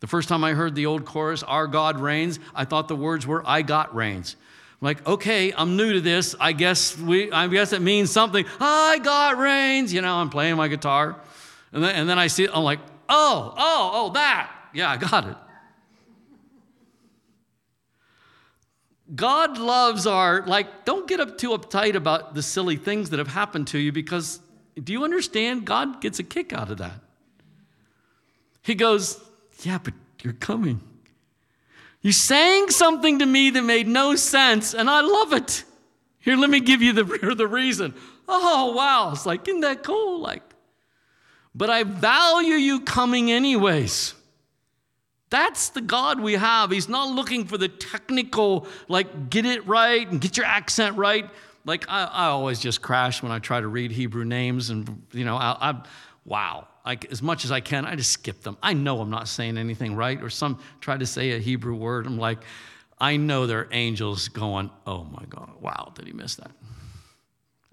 The 0.00 0.08
first 0.08 0.28
time 0.28 0.42
I 0.42 0.52
heard 0.52 0.74
the 0.74 0.86
old 0.86 1.04
chorus, 1.04 1.44
Our 1.44 1.68
God 1.68 2.00
reigns, 2.00 2.40
I 2.56 2.64
thought 2.64 2.88
the 2.88 2.96
words 2.96 3.24
were, 3.24 3.40
I 3.46 3.62
got 3.62 3.94
reigns. 3.94 4.34
I'm 4.82 4.84
like, 4.84 5.06
okay, 5.06 5.52
I'm 5.56 5.76
new 5.76 5.92
to 5.92 6.00
this. 6.00 6.34
I 6.40 6.50
guess 6.54 6.98
we 6.98 7.30
I 7.30 7.46
guess 7.46 7.72
it 7.72 7.82
means 7.82 8.10
something. 8.10 8.44
I 8.58 8.98
got 9.00 9.38
reigns. 9.38 9.92
You 9.92 10.02
know, 10.02 10.16
I'm 10.16 10.28
playing 10.28 10.56
my 10.56 10.66
guitar. 10.66 11.20
And 11.72 11.84
then, 11.84 11.94
and 11.94 12.08
then 12.08 12.18
I 12.18 12.26
see 12.26 12.42
it, 12.42 12.50
I'm 12.52 12.64
like, 12.64 12.80
oh, 13.08 13.54
oh, 13.56 13.90
oh, 13.94 14.12
that. 14.14 14.50
Yeah, 14.74 14.90
I 14.90 14.96
got 14.96 15.28
it. 15.28 15.36
God 19.14 19.56
loves 19.56 20.04
our, 20.08 20.44
like, 20.46 20.84
don't 20.84 21.06
get 21.06 21.20
up 21.20 21.38
too 21.38 21.50
uptight 21.50 21.94
about 21.94 22.34
the 22.34 22.42
silly 22.42 22.74
things 22.74 23.10
that 23.10 23.20
have 23.20 23.28
happened 23.28 23.68
to 23.68 23.78
you 23.78 23.92
because 23.92 24.40
do 24.82 24.92
you 24.92 25.04
understand? 25.04 25.64
God 25.64 26.00
gets 26.00 26.18
a 26.18 26.24
kick 26.24 26.52
out 26.52 26.70
of 26.70 26.78
that. 26.78 27.00
He 28.62 28.74
goes, 28.74 29.22
yeah, 29.62 29.78
but 29.78 29.94
you're 30.22 30.32
coming. 30.32 30.80
You 32.02 32.12
sang 32.12 32.70
something 32.70 33.20
to 33.20 33.26
me 33.26 33.50
that 33.50 33.62
made 33.62 33.88
no 33.88 34.16
sense, 34.16 34.74
and 34.74 34.90
I 34.90 35.00
love 35.00 35.32
it. 35.32 35.64
Here, 36.18 36.36
let 36.36 36.50
me 36.50 36.60
give 36.60 36.82
you 36.82 36.92
the, 36.92 37.04
the 37.36 37.46
reason. 37.46 37.94
Oh, 38.28 38.74
wow. 38.74 39.12
It's 39.12 39.26
like, 39.26 39.46
isn't 39.48 39.60
that 39.60 39.82
cool? 39.82 40.20
Like, 40.20 40.42
but 41.54 41.70
I 41.70 41.84
value 41.84 42.54
you 42.54 42.80
coming 42.80 43.32
anyways. 43.32 44.14
That's 45.30 45.70
the 45.70 45.80
God 45.80 46.20
we 46.20 46.34
have. 46.34 46.70
He's 46.70 46.88
not 46.88 47.08
looking 47.08 47.46
for 47.46 47.58
the 47.58 47.68
technical, 47.68 48.66
like, 48.88 49.30
get 49.30 49.46
it 49.46 49.66
right 49.66 50.08
and 50.08 50.20
get 50.20 50.36
your 50.36 50.46
accent 50.46 50.96
right. 50.96 51.28
Like, 51.66 51.84
I, 51.88 52.04
I 52.04 52.26
always 52.28 52.58
just 52.58 52.80
crash 52.80 53.22
when 53.22 53.30
I 53.30 53.40
try 53.40 53.60
to 53.60 53.68
read 53.68 53.90
Hebrew 53.90 54.24
names, 54.24 54.70
and, 54.70 55.02
you 55.12 55.26
know, 55.26 55.36
I, 55.36 55.70
I 55.70 55.82
wow 56.24 56.68
like 56.86 57.10
as 57.10 57.20
much 57.20 57.44
as 57.44 57.50
I 57.50 57.60
can, 57.60 57.84
I 57.84 57.96
just 57.96 58.12
skip 58.12 58.42
them. 58.42 58.56
I 58.62 58.72
know 58.72 59.00
I'm 59.00 59.10
not 59.10 59.26
saying 59.26 59.58
anything 59.58 59.96
right, 59.96 60.22
or 60.22 60.30
some 60.30 60.60
try 60.80 60.96
to 60.96 61.04
say 61.04 61.32
a 61.32 61.38
Hebrew 61.38 61.74
word. 61.74 62.06
I'm 62.06 62.16
like, 62.16 62.38
I 62.98 63.16
know 63.16 63.46
there 63.48 63.58
are 63.60 63.68
angels 63.72 64.28
going, 64.28 64.70
oh 64.86 65.04
my 65.04 65.24
God, 65.28 65.50
wow, 65.60 65.92
did 65.96 66.06
he 66.06 66.12
miss 66.12 66.36
that? 66.36 66.52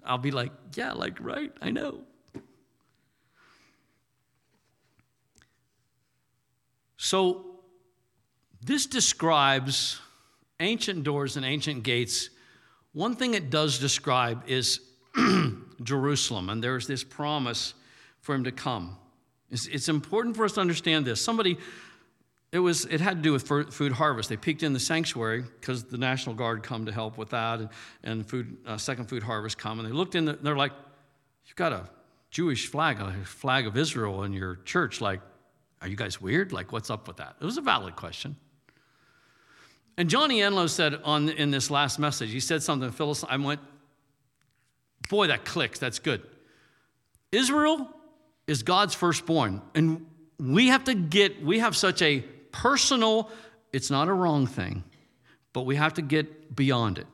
I'll 0.04 0.18
be 0.18 0.32
like, 0.32 0.50
yeah, 0.74 0.92
like, 0.92 1.18
right, 1.20 1.52
I 1.62 1.70
know. 1.70 2.00
So, 6.96 7.60
this 8.60 8.86
describes 8.86 10.00
ancient 10.58 11.04
doors 11.04 11.36
and 11.36 11.46
ancient 11.46 11.84
gates. 11.84 12.30
One 12.94 13.16
thing 13.16 13.34
it 13.34 13.50
does 13.50 13.78
describe 13.78 14.44
is 14.46 14.80
Jerusalem, 15.82 16.48
and 16.48 16.62
there's 16.62 16.86
this 16.86 17.04
promise 17.04 17.74
for 18.20 18.34
him 18.34 18.44
to 18.44 18.52
come. 18.52 18.96
It's, 19.50 19.66
it's 19.66 19.88
important 19.88 20.36
for 20.36 20.44
us 20.44 20.52
to 20.52 20.60
understand 20.60 21.04
this. 21.04 21.20
Somebody, 21.20 21.58
it 22.52 22.60
was 22.60 22.84
it 22.86 23.00
had 23.00 23.16
to 23.16 23.22
do 23.22 23.32
with 23.32 23.46
food 23.46 23.92
harvest. 23.92 24.28
They 24.28 24.36
peeked 24.36 24.62
in 24.62 24.72
the 24.72 24.80
sanctuary 24.80 25.42
because 25.60 25.84
the 25.84 25.98
National 25.98 26.36
Guard 26.36 26.62
come 26.62 26.86
to 26.86 26.92
help 26.92 27.18
with 27.18 27.30
that, 27.30 27.58
and, 27.60 27.68
and 28.04 28.26
food 28.26 28.56
uh, 28.64 28.76
second 28.78 29.06
food 29.06 29.24
harvest 29.24 29.58
come, 29.58 29.80
and 29.80 29.88
they 29.88 29.92
looked 29.92 30.14
in. 30.14 30.24
The, 30.24 30.34
they're 30.34 30.56
like, 30.56 30.72
"You've 31.46 31.56
got 31.56 31.72
a 31.72 31.88
Jewish 32.30 32.68
flag, 32.68 33.00
a 33.00 33.12
flag 33.24 33.66
of 33.66 33.76
Israel 33.76 34.22
in 34.22 34.32
your 34.32 34.56
church. 34.64 35.00
Like, 35.00 35.20
are 35.82 35.88
you 35.88 35.96
guys 35.96 36.20
weird? 36.20 36.52
Like, 36.52 36.70
what's 36.70 36.90
up 36.90 37.08
with 37.08 37.16
that?" 37.16 37.34
It 37.40 37.44
was 37.44 37.58
a 37.58 37.62
valid 37.62 37.96
question. 37.96 38.36
And 39.96 40.10
Johnny 40.10 40.40
Enlow 40.40 40.68
said 40.68 41.00
on 41.04 41.28
in 41.28 41.50
this 41.50 41.70
last 41.70 41.98
message, 41.98 42.32
he 42.32 42.40
said 42.40 42.62
something. 42.62 42.90
Phyllis, 42.90 43.24
I 43.28 43.36
went, 43.36 43.60
"Boy, 45.08 45.28
that 45.28 45.44
clicks. 45.44 45.78
That's 45.78 45.98
good." 45.98 46.22
Israel 47.30 47.88
is 48.46 48.62
God's 48.62 48.94
firstborn. 48.94 49.62
And 49.74 50.06
we 50.38 50.68
have 50.68 50.84
to 50.84 50.94
get, 50.94 51.42
we 51.42 51.60
have 51.60 51.76
such 51.76 52.02
a 52.02 52.20
personal, 52.52 53.30
it's 53.72 53.90
not 53.90 54.08
a 54.08 54.12
wrong 54.12 54.46
thing, 54.46 54.84
but 55.52 55.62
we 55.62 55.76
have 55.76 55.94
to 55.94 56.02
get 56.02 56.54
beyond 56.54 56.98
it. 56.98 57.06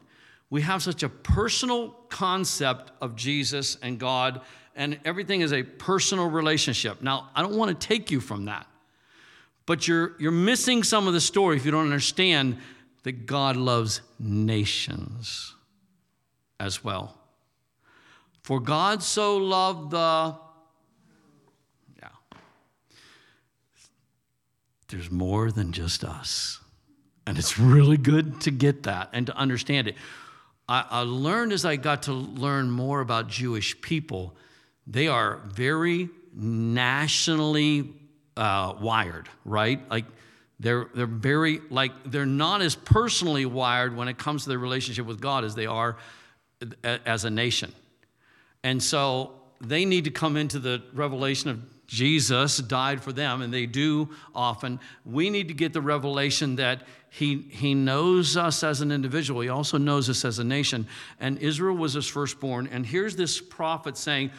We 0.50 0.62
have 0.62 0.82
such 0.82 1.02
a 1.02 1.08
personal 1.08 1.90
concept 2.08 2.90
of 3.00 3.14
Jesus 3.14 3.76
and 3.82 3.98
God, 3.98 4.40
and 4.74 4.98
everything 5.04 5.42
is 5.42 5.52
a 5.52 5.62
personal 5.62 6.28
relationship. 6.28 7.02
Now, 7.02 7.30
I 7.34 7.42
don't 7.42 7.56
want 7.56 7.78
to 7.78 7.86
take 7.86 8.10
you 8.10 8.20
from 8.20 8.46
that, 8.46 8.66
but 9.70 9.86
you're, 9.86 10.16
you're 10.18 10.32
missing 10.32 10.82
some 10.82 11.06
of 11.06 11.14
the 11.14 11.20
story 11.20 11.56
if 11.56 11.64
you 11.64 11.70
don't 11.70 11.84
understand 11.84 12.58
that 13.04 13.24
God 13.24 13.54
loves 13.54 14.00
nations 14.18 15.54
as 16.58 16.82
well. 16.82 17.16
For 18.42 18.58
God 18.58 19.00
so 19.00 19.36
loved 19.36 19.92
the 19.92 20.34
Yeah. 22.02 22.08
there's 24.88 25.08
more 25.08 25.52
than 25.52 25.70
just 25.70 26.02
us. 26.02 26.58
And 27.24 27.38
it's 27.38 27.56
really 27.56 27.96
good 27.96 28.40
to 28.40 28.50
get 28.50 28.82
that 28.82 29.10
and 29.12 29.26
to 29.28 29.36
understand 29.36 29.86
it. 29.86 29.94
I, 30.68 30.84
I 30.90 31.00
learned 31.02 31.52
as 31.52 31.64
I 31.64 31.76
got 31.76 32.02
to 32.02 32.12
learn 32.12 32.72
more 32.72 33.00
about 33.00 33.28
Jewish 33.28 33.80
people, 33.80 34.34
they 34.84 35.06
are 35.06 35.36
very 35.46 36.08
nationally 36.34 37.99
uh, 38.36 38.74
wired, 38.80 39.28
right? 39.44 39.80
Like 39.90 40.06
they're, 40.58 40.88
they're 40.94 41.06
very, 41.06 41.60
like, 41.70 41.92
they're 42.04 42.26
not 42.26 42.62
as 42.62 42.74
personally 42.74 43.46
wired 43.46 43.96
when 43.96 44.08
it 44.08 44.18
comes 44.18 44.44
to 44.44 44.48
their 44.50 44.58
relationship 44.58 45.06
with 45.06 45.20
God 45.20 45.44
as 45.44 45.54
they 45.54 45.66
are 45.66 45.96
as 46.84 47.24
a 47.24 47.30
nation. 47.30 47.72
And 48.62 48.82
so 48.82 49.32
they 49.60 49.84
need 49.84 50.04
to 50.04 50.10
come 50.10 50.36
into 50.36 50.58
the 50.58 50.82
revelation 50.92 51.50
of 51.50 51.60
Jesus 51.90 52.58
died 52.58 53.02
for 53.02 53.12
them, 53.12 53.42
and 53.42 53.52
they 53.52 53.66
do 53.66 54.10
often. 54.32 54.78
We 55.04 55.28
need 55.28 55.48
to 55.48 55.54
get 55.54 55.72
the 55.72 55.80
revelation 55.80 56.54
that 56.56 56.82
he, 57.10 57.38
he 57.50 57.74
knows 57.74 58.36
us 58.36 58.62
as 58.62 58.80
an 58.80 58.92
individual. 58.92 59.40
He 59.40 59.48
also 59.48 59.76
knows 59.76 60.08
us 60.08 60.24
as 60.24 60.38
a 60.38 60.44
nation. 60.44 60.86
And 61.18 61.36
Israel 61.38 61.76
was 61.76 61.94
his 61.94 62.06
firstborn. 62.06 62.68
And 62.68 62.86
here's 62.86 63.16
this 63.16 63.40
prophet 63.40 63.96
saying, 63.96 64.30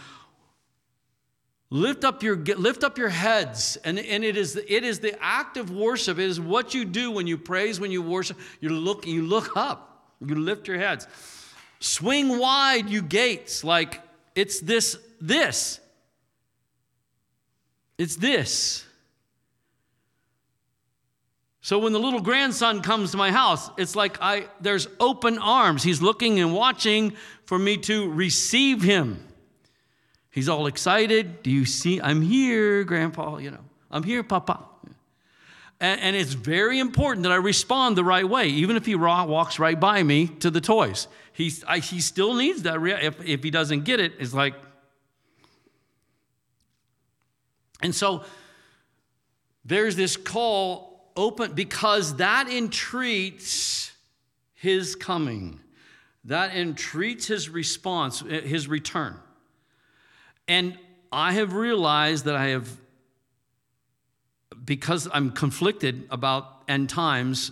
Lift 1.74 2.04
up 2.04 2.22
your, 2.22 2.36
lift 2.36 2.84
up 2.84 2.98
your 2.98 3.08
heads. 3.08 3.78
And, 3.86 3.98
and 3.98 4.26
it, 4.26 4.36
is, 4.36 4.58
it 4.58 4.84
is 4.84 5.00
the 5.00 5.16
act 5.24 5.56
of 5.56 5.72
worship. 5.72 6.20
It 6.20 6.26
is 6.26 6.38
what 6.40 6.74
you 6.74 6.84
do 6.84 7.12
when 7.12 7.28
you 7.28 7.38
praise, 7.38 7.80
when 7.80 7.92
you 7.92 8.02
worship. 8.02 8.38
You 8.60 8.70
look, 8.70 9.08
you 9.08 9.26
look 9.26 9.56
up, 9.56 10.12
you 10.20 10.36
lift 10.36 10.68
your 10.68 10.78
heads. 10.78 11.08
Swing 11.80 12.38
wide, 12.38 12.90
you 12.90 13.02
gates. 13.02 13.64
Like 13.64 14.02
it's 14.36 14.60
this, 14.60 14.98
this. 15.22 15.80
It's 17.98 18.18
this. 18.18 18.86
So 21.62 21.80
when 21.80 21.94
the 21.94 22.00
little 22.00 22.20
grandson 22.20 22.82
comes 22.82 23.12
to 23.12 23.18
my 23.18 23.32
house, 23.32 23.70
it's 23.78 23.96
like 23.96 24.18
I 24.22 24.48
there's 24.60 24.88
open 25.00 25.38
arms. 25.38 25.84
He's 25.84 26.02
looking 26.02 26.40
and 26.42 26.54
watching 26.54 27.14
for 27.46 27.58
me 27.58 27.78
to 27.78 28.12
receive 28.12 28.82
him. 28.82 29.26
He's 30.32 30.48
all 30.48 30.66
excited. 30.68 31.44
Do 31.44 31.52
you 31.52 31.66
see? 31.66 32.02
I'm 32.02 32.22
here, 32.22 32.84
Grandpa. 32.86 33.38
You 33.38 33.52
know, 33.52 33.60
I'm 33.92 34.04
here, 34.04 34.24
Papa. 34.24 34.66
And, 35.82 36.00
and 36.00 36.16
it's 36.16 36.34
very 36.34 36.80
important 36.80 37.24
that 37.24 37.32
I 37.32 37.36
respond 37.36 37.98
the 37.98 38.04
right 38.04 38.28
way, 38.28 38.48
even 38.48 38.78
if 38.78 38.86
he 38.86 38.96
walks 38.96 39.60
right 39.60 39.78
by 39.78 40.02
me 40.04 40.28
to 40.40 40.50
the 40.50 40.62
toys. 40.62 41.08
He's, 41.34 41.64
I, 41.66 41.80
he 41.80 42.00
still 42.00 42.34
needs 42.34 42.64
that. 42.64 42.82
If, 42.82 43.22
if 43.26 43.44
he 43.44 43.52
doesn't 43.52 43.84
get 43.84 44.00
it, 44.00 44.14
it's 44.20 44.34
like. 44.34 44.54
And 47.82 47.94
so 47.94 48.24
there's 49.66 49.96
this 49.96 50.16
call 50.16 51.12
open 51.18 51.54
because 51.54 52.18
that 52.18 52.48
entreats 52.48 53.92
his 54.54 54.96
coming, 54.96 55.60
that 56.26 56.56
entreats 56.56 57.26
his 57.26 57.50
response, 57.50 58.24
eh, 58.30 58.42
his 58.42 58.68
return. 58.68 59.18
And 60.48 60.78
I 61.12 61.34
have 61.34 61.54
realized 61.54 62.26
that 62.26 62.36
I 62.36 62.48
have, 62.48 62.70
because 64.64 65.08
I'm 65.14 65.32
conflicted 65.32 66.08
about 66.10 66.64
end 66.68 66.90
times 66.90 67.52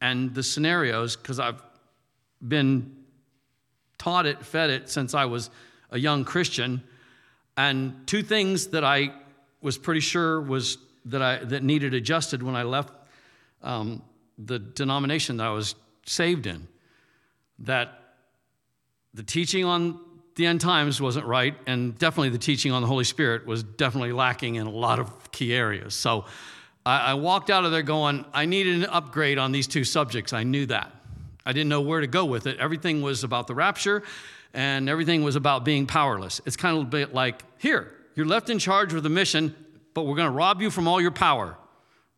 and 0.00 0.34
the 0.34 0.42
scenarios, 0.42 1.16
because 1.16 1.38
I've 1.38 1.62
been 2.46 2.96
taught 3.98 4.26
it, 4.26 4.44
fed 4.44 4.70
it 4.70 4.88
since 4.88 5.14
I 5.14 5.26
was 5.26 5.50
a 5.90 5.98
young 5.98 6.24
Christian. 6.24 6.82
And 7.56 8.06
two 8.06 8.22
things 8.22 8.68
that 8.68 8.84
I 8.84 9.12
was 9.60 9.76
pretty 9.76 10.00
sure 10.00 10.40
was 10.40 10.78
that 11.06 11.22
I 11.22 11.38
that 11.44 11.62
needed 11.62 11.94
adjusted 11.94 12.42
when 12.42 12.54
I 12.54 12.62
left 12.62 12.92
um, 13.62 14.02
the 14.38 14.58
denomination 14.58 15.36
that 15.38 15.46
I 15.46 15.50
was 15.50 15.74
saved 16.06 16.46
in. 16.46 16.66
That 17.58 18.14
the 19.12 19.22
teaching 19.22 19.64
on 19.64 20.00
the 20.36 20.46
end 20.46 20.60
times 20.60 21.00
wasn't 21.00 21.26
right, 21.26 21.54
and 21.66 21.98
definitely 21.98 22.30
the 22.30 22.38
teaching 22.38 22.72
on 22.72 22.82
the 22.82 22.88
Holy 22.88 23.04
Spirit 23.04 23.46
was 23.46 23.62
definitely 23.62 24.12
lacking 24.12 24.54
in 24.54 24.66
a 24.66 24.70
lot 24.70 24.98
of 24.98 25.32
key 25.32 25.54
areas. 25.54 25.94
So 25.94 26.24
I, 26.86 27.10
I 27.10 27.14
walked 27.14 27.50
out 27.50 27.64
of 27.64 27.72
there 27.72 27.82
going, 27.82 28.24
I 28.32 28.46
needed 28.46 28.76
an 28.76 28.86
upgrade 28.86 29.38
on 29.38 29.52
these 29.52 29.66
two 29.66 29.84
subjects. 29.84 30.32
I 30.32 30.44
knew 30.44 30.66
that. 30.66 30.92
I 31.44 31.52
didn't 31.52 31.68
know 31.68 31.80
where 31.80 32.00
to 32.00 32.06
go 32.06 32.24
with 32.24 32.46
it. 32.46 32.58
Everything 32.58 33.02
was 33.02 33.24
about 33.24 33.46
the 33.46 33.54
rapture, 33.54 34.02
and 34.54 34.88
everything 34.88 35.22
was 35.22 35.36
about 35.36 35.64
being 35.64 35.86
powerless. 35.86 36.40
It's 36.46 36.56
kind 36.56 36.76
of 36.76 36.84
a 36.84 36.86
bit 36.86 37.14
like 37.14 37.42
here, 37.58 37.92
you're 38.14 38.26
left 38.26 38.50
in 38.50 38.58
charge 38.58 38.92
with 38.92 39.04
a 39.06 39.10
mission, 39.10 39.54
but 39.94 40.02
we're 40.02 40.16
going 40.16 40.28
to 40.28 40.32
rob 40.32 40.60
you 40.60 40.70
from 40.70 40.86
all 40.88 41.00
your 41.00 41.10
power. 41.10 41.56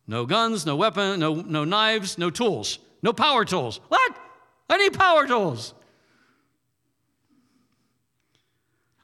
No 0.07 0.25
guns, 0.25 0.65
no 0.65 0.75
weapon, 0.75 1.19
no, 1.19 1.35
no 1.35 1.63
knives, 1.63 2.17
no 2.17 2.29
tools, 2.29 2.79
no 3.01 3.13
power 3.13 3.45
tools. 3.45 3.79
What? 3.87 4.17
I 4.69 4.77
need 4.77 4.93
power 4.93 5.27
tools. 5.27 5.73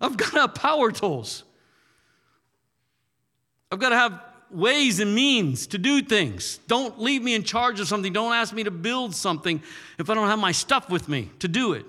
I've 0.02 0.18
got 0.18 0.32
to 0.32 0.40
have 0.42 0.56
power 0.56 0.92
tools. 0.92 1.44
I've 3.72 3.80
got 3.80 3.90
to 3.90 3.98
have 3.98 4.22
ways 4.52 5.00
and 5.00 5.14
means 5.14 5.68
to 5.68 5.78
do 5.78 6.02
things. 6.02 6.60
Don't 6.68 7.00
leave 7.00 7.22
me 7.22 7.36
in 7.36 7.44
charge 7.44 7.80
of 7.80 7.88
something. 7.88 8.14
Don't 8.14 8.34
ask 8.34 8.54
me 8.54 8.64
to 8.64 8.72
build 8.72 9.14
something 9.14 9.62
if 9.98 10.10
I 10.10 10.16
don't 10.16 10.28
have 10.28 10.40
my 10.40 10.52
stuff 10.52 10.90
with 10.90 11.08
me 11.08 11.30
to 11.40 11.48
do 11.48 11.74
it. 11.74 11.86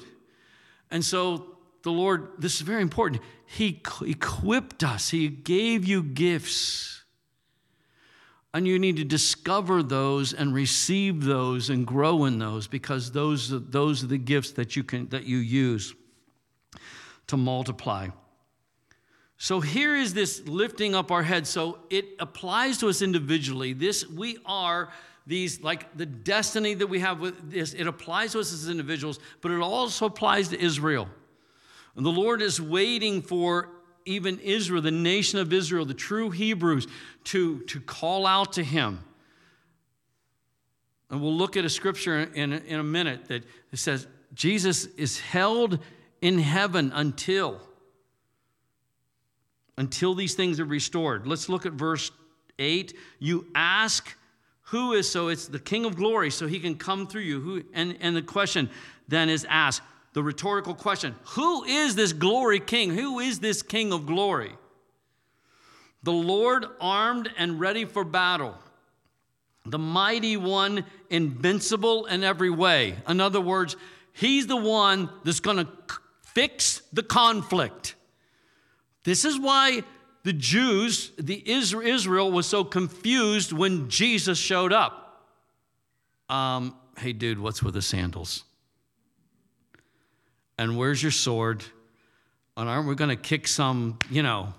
And 0.90 1.04
so 1.04 1.56
the 1.82 1.92
Lord, 1.92 2.28
this 2.38 2.56
is 2.56 2.60
very 2.62 2.82
important. 2.82 3.22
He 3.46 3.80
equipped 4.02 4.84
us, 4.84 5.10
He 5.10 5.28
gave 5.28 5.86
you 5.86 6.02
gifts. 6.02 7.02
And 8.52 8.66
you 8.66 8.80
need 8.80 8.96
to 8.96 9.04
discover 9.04 9.80
those 9.80 10.32
and 10.32 10.52
receive 10.52 11.24
those 11.24 11.70
and 11.70 11.86
grow 11.86 12.24
in 12.24 12.40
those 12.40 12.66
because 12.66 13.12
those, 13.12 13.48
those 13.70 14.02
are 14.02 14.08
the 14.08 14.18
gifts 14.18 14.50
that 14.52 14.74
you, 14.74 14.82
can, 14.82 15.08
that 15.10 15.24
you 15.24 15.36
use 15.36 15.94
to 17.30 17.36
multiply. 17.36 18.08
So 19.38 19.60
here 19.60 19.96
is 19.96 20.12
this 20.12 20.46
lifting 20.46 20.94
up 20.94 21.10
our 21.10 21.22
head. 21.22 21.46
So 21.46 21.78
it 21.88 22.04
applies 22.18 22.78
to 22.78 22.88
us 22.88 23.02
individually. 23.02 23.72
This 23.72 24.06
we 24.06 24.38
are 24.44 24.90
these 25.26 25.62
like 25.62 25.96
the 25.96 26.06
destiny 26.06 26.74
that 26.74 26.88
we 26.88 27.00
have 27.00 27.20
with 27.20 27.50
this 27.50 27.72
it 27.72 27.86
applies 27.86 28.32
to 28.32 28.40
us 28.40 28.52
as 28.52 28.68
individuals, 28.68 29.18
but 29.40 29.50
it 29.50 29.60
also 29.60 30.06
applies 30.06 30.48
to 30.48 30.60
Israel. 30.60 31.08
And 31.96 32.04
the 32.04 32.10
Lord 32.10 32.42
is 32.42 32.60
waiting 32.60 33.22
for 33.22 33.70
even 34.04 34.38
Israel, 34.40 34.82
the 34.82 34.90
nation 34.90 35.38
of 35.38 35.52
Israel, 35.52 35.84
the 35.84 35.94
true 35.94 36.30
Hebrews, 36.30 36.86
to, 37.24 37.60
to 37.60 37.80
call 37.80 38.26
out 38.26 38.54
to 38.54 38.64
him. 38.64 39.04
And 41.10 41.20
we'll 41.20 41.34
look 41.34 41.56
at 41.56 41.64
a 41.64 41.68
scripture 41.68 42.20
in, 42.20 42.52
in 42.52 42.80
a 42.80 42.84
minute 42.84 43.26
that 43.28 43.44
says 43.74 44.06
Jesus 44.34 44.86
is 44.96 45.18
held 45.18 45.80
in 46.20 46.38
heaven 46.38 46.92
until 46.94 47.60
until 49.76 50.14
these 50.14 50.34
things 50.34 50.60
are 50.60 50.66
restored. 50.66 51.26
Let's 51.26 51.48
look 51.48 51.64
at 51.64 51.72
verse 51.72 52.10
8. 52.58 52.94
You 53.18 53.46
ask 53.54 54.14
who 54.64 54.92
is 54.92 55.10
so 55.10 55.28
it's 55.28 55.48
the 55.48 55.58
king 55.58 55.86
of 55.86 55.96
glory 55.96 56.30
so 56.30 56.46
he 56.46 56.60
can 56.60 56.76
come 56.76 57.06
through 57.06 57.22
you. 57.22 57.40
Who 57.40 57.64
and 57.72 57.96
and 58.00 58.14
the 58.14 58.22
question 58.22 58.68
then 59.08 59.28
is 59.28 59.46
asked 59.48 59.82
the 60.12 60.22
rhetorical 60.22 60.74
question, 60.74 61.14
who 61.24 61.64
is 61.64 61.94
this 61.94 62.12
glory 62.12 62.60
king? 62.60 62.90
Who 62.90 63.20
is 63.20 63.38
this 63.38 63.62
king 63.62 63.92
of 63.92 64.06
glory? 64.06 64.52
The 66.02 66.12
Lord 66.12 66.66
armed 66.80 67.30
and 67.36 67.60
ready 67.60 67.84
for 67.84 68.04
battle. 68.04 68.56
The 69.66 69.78
mighty 69.78 70.36
one, 70.36 70.84
invincible 71.10 72.06
in 72.06 72.24
every 72.24 72.50
way. 72.50 72.96
In 73.06 73.20
other 73.20 73.40
words, 73.40 73.76
he's 74.12 74.46
the 74.46 74.56
one 74.56 75.10
that's 75.24 75.40
going 75.40 75.58
to 75.58 75.68
fix 76.34 76.82
the 76.92 77.02
conflict. 77.02 77.94
This 79.04 79.24
is 79.24 79.38
why 79.38 79.82
the 80.22 80.32
Jews, 80.32 81.12
the 81.18 81.42
Israel 81.50 82.30
was 82.30 82.46
so 82.46 82.64
confused 82.64 83.52
when 83.52 83.88
Jesus 83.88 84.38
showed 84.38 84.72
up. 84.72 85.26
Um, 86.28 86.76
hey, 86.98 87.12
dude, 87.12 87.38
what's 87.38 87.62
with 87.62 87.74
the 87.74 87.82
sandals? 87.82 88.44
And 90.58 90.76
where's 90.76 91.02
your 91.02 91.12
sword? 91.12 91.64
And 92.56 92.68
aren't 92.68 92.86
we 92.86 92.94
going 92.94 93.10
to 93.10 93.16
kick 93.16 93.48
some, 93.48 93.98
you 94.10 94.22
know, 94.22 94.52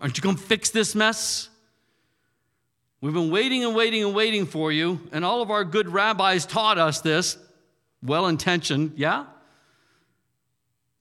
aren't 0.00 0.16
you 0.16 0.22
going 0.22 0.36
to 0.36 0.42
fix 0.42 0.70
this 0.70 0.94
mess? 0.94 1.50
We've 3.02 3.12
been 3.12 3.30
waiting 3.30 3.64
and 3.64 3.74
waiting 3.74 4.04
and 4.04 4.14
waiting 4.14 4.46
for 4.46 4.72
you, 4.72 5.00
and 5.12 5.24
all 5.24 5.42
of 5.42 5.50
our 5.50 5.64
good 5.64 5.88
rabbis 5.88 6.46
taught 6.46 6.78
us 6.78 7.00
this, 7.00 7.36
well 8.02 8.28
intentioned, 8.28 8.94
yeah? 8.96 9.26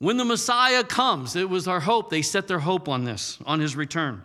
When 0.02 0.18
the 0.18 0.26
Messiah 0.26 0.84
comes, 0.84 1.36
it 1.36 1.48
was 1.48 1.68
our 1.68 1.80
hope. 1.80 2.10
They 2.10 2.24
set 2.24 2.48
their 2.48 2.58
hope 2.58 2.90
on 2.90 3.04
this, 3.04 3.38
on 3.46 3.60
his 3.60 3.76
return. 3.76 4.24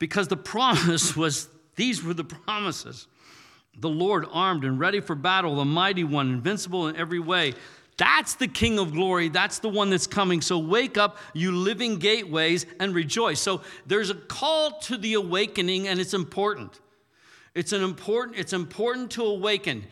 Because 0.00 0.26
the 0.26 0.36
promise 0.54 1.16
was, 1.16 1.48
these 1.76 2.02
were 2.02 2.14
the 2.14 2.24
promises. 2.24 3.06
The 3.78 3.88
Lord 3.88 4.26
armed 4.32 4.64
and 4.64 4.80
ready 4.80 4.98
for 4.98 5.14
battle, 5.14 5.54
the 5.54 5.64
mighty 5.64 6.02
one, 6.02 6.32
invincible 6.32 6.88
in 6.88 6.96
every 6.96 7.20
way. 7.20 7.54
That's 7.96 8.34
the 8.34 8.48
King 8.48 8.80
of 8.80 8.90
glory. 8.90 9.28
That's 9.28 9.60
the 9.60 9.68
one 9.68 9.90
that's 9.90 10.08
coming. 10.08 10.40
So 10.40 10.58
wake 10.58 10.98
up, 10.98 11.16
you 11.32 11.52
living 11.52 12.00
gateways, 12.00 12.66
and 12.80 12.92
rejoice. 12.92 13.38
So 13.38 13.60
there's 13.86 14.10
a 14.10 14.16
call 14.16 14.80
to 14.80 14.96
the 14.96 15.14
awakening, 15.14 15.86
and 15.86 16.00
it's 16.00 16.12
important. 16.12 16.80
It's 17.54 17.72
an 17.72 17.84
important, 17.84 18.36
it's 18.36 18.52
important 18.52 19.12
to 19.12 19.22
awaken. 19.22 19.84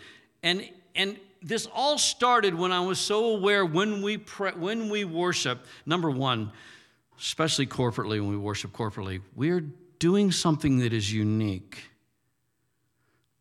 And 0.42 0.68
and 0.96 1.16
this 1.42 1.66
all 1.74 1.98
started 1.98 2.54
when 2.54 2.72
I 2.72 2.80
was 2.80 2.98
so 2.98 3.36
aware 3.36 3.64
when 3.64 4.02
we 4.02 4.18
pray, 4.18 4.52
when 4.52 4.88
we 4.88 5.04
worship. 5.04 5.64
Number 5.84 6.10
one, 6.10 6.52
especially 7.18 7.66
corporately 7.66 8.20
when 8.20 8.28
we 8.28 8.36
worship 8.36 8.72
corporately, 8.72 9.20
we 9.34 9.50
are 9.50 9.60
doing 9.98 10.32
something 10.32 10.78
that 10.78 10.92
is 10.92 11.12
unique. 11.12 11.82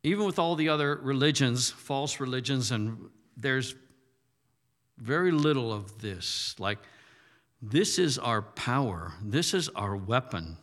Even 0.03 0.25
with 0.25 0.37
all 0.37 0.55
the 0.55 0.69
other 0.69 0.95
religions, 0.95 1.71
false 1.71 2.19
religions, 2.19 2.71
and 2.71 3.09
there's 3.35 3.75
very 4.97 5.31
little 5.31 5.73
of 5.73 5.99
this. 5.99 6.55
Like, 6.59 6.77
this 7.61 7.97
is 7.97 8.19
our 8.19 8.41
power, 8.41 9.13
this 9.23 9.53
is 9.53 9.69
our 9.69 9.95
weapon 9.95 10.57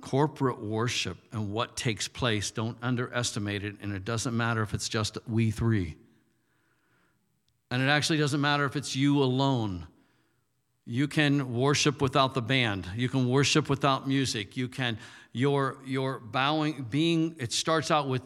corporate 0.00 0.60
worship 0.60 1.16
and 1.32 1.52
what 1.52 1.76
takes 1.76 2.08
place, 2.08 2.50
don't 2.50 2.76
underestimate 2.82 3.64
it. 3.64 3.76
And 3.82 3.92
it 3.92 4.04
doesn't 4.04 4.36
matter 4.36 4.62
if 4.62 4.74
it's 4.74 4.88
just 4.88 5.18
we 5.28 5.50
three. 5.50 5.96
And 7.70 7.82
it 7.82 7.86
actually 7.86 8.18
doesn't 8.18 8.40
matter 8.40 8.64
if 8.64 8.76
it's 8.76 8.96
you 8.96 9.22
alone. 9.22 9.86
You 10.86 11.06
can 11.06 11.52
worship 11.52 12.00
without 12.00 12.32
the 12.32 12.40
band. 12.40 12.88
You 12.96 13.08
can 13.08 13.28
worship 13.28 13.68
without 13.68 14.08
music. 14.08 14.56
You 14.56 14.68
can, 14.68 14.96
your, 15.32 15.76
your 15.84 16.18
bowing, 16.18 16.86
being, 16.88 17.36
it 17.38 17.52
starts 17.52 17.90
out 17.90 18.08
with 18.08 18.22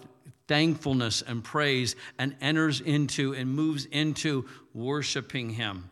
thankfulness 0.46 1.22
and 1.22 1.42
praise 1.42 1.96
and 2.18 2.36
enters 2.40 2.80
into 2.80 3.34
and 3.34 3.52
moves 3.52 3.86
into 3.86 4.46
worshiping 4.74 5.50
Him. 5.50 5.90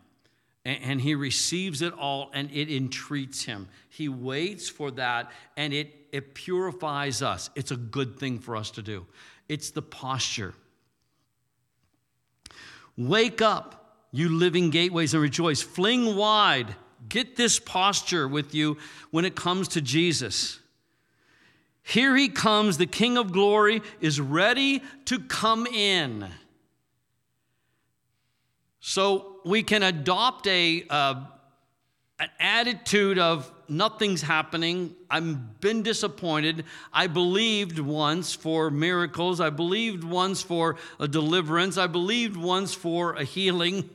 And, 0.65 1.01
He 1.01 1.15
receives 1.15 1.81
it 1.81 1.95
all 1.95 2.31
and 2.35 2.51
it 2.53 2.71
entreats 2.71 3.45
Him. 3.45 3.69
He 3.89 4.09
waits 4.09 4.69
for 4.69 4.91
that 4.93 5.31
and 5.57 5.73
it, 5.73 5.95
it 6.13 6.35
purifies 6.35 7.23
us. 7.23 7.49
It's 7.55 7.71
a 7.71 7.77
good 7.77 8.19
thing 8.19 8.39
for 8.39 8.57
us 8.57 8.71
to 8.73 8.83
do, 8.83 9.07
it's 9.49 9.71
the 9.71 9.83
posture. 9.83 10.55
Wake 12.97 13.41
up 13.41 13.81
you 14.13 14.29
living 14.29 14.71
gateways, 14.71 15.15
and 15.15 15.23
rejoice. 15.23 15.63
Fling 15.63 16.17
wide. 16.17 16.75
Get 17.09 17.37
this 17.37 17.59
posture 17.59 18.29
with 18.29 18.55
you 18.55 18.77
when 19.11 19.25
it 19.25 19.35
comes 19.35 19.69
to 19.69 19.81
Jesus. 19.81 20.59
Here 21.83 22.17
he 22.17 22.29
comes, 22.29 22.77
the 22.77 22.87
King 22.87 23.17
of 23.17 23.33
glory 23.33 23.83
is 24.01 24.21
ready 24.21 24.83
to 25.07 25.19
come 25.19 25.67
in. 25.67 26.29
So 28.81 29.30
we 29.45 29.63
can 29.63 29.83
adopt 29.83 30.47
a, 30.47 30.85
uh, 30.89 31.23
an 32.19 32.29
attitude 32.39 33.19
of 33.19 33.51
nothing's 33.69 34.21
happening. 34.21 34.95
I've 35.09 35.61
been 35.61 35.83
disappointed. 35.83 36.65
I 36.93 37.07
believed 37.07 37.79
once 37.79 38.35
for 38.35 38.71
miracles. 38.71 39.41
I 39.41 39.51
believed 39.51 40.05
once 40.05 40.43
for 40.43 40.77
a 40.99 41.09
deliverance. 41.09 41.79
I 41.79 41.87
believed 41.87 42.37
once 42.37 42.75
for 42.75 43.15
a 43.15 43.25
healing. 43.25 43.89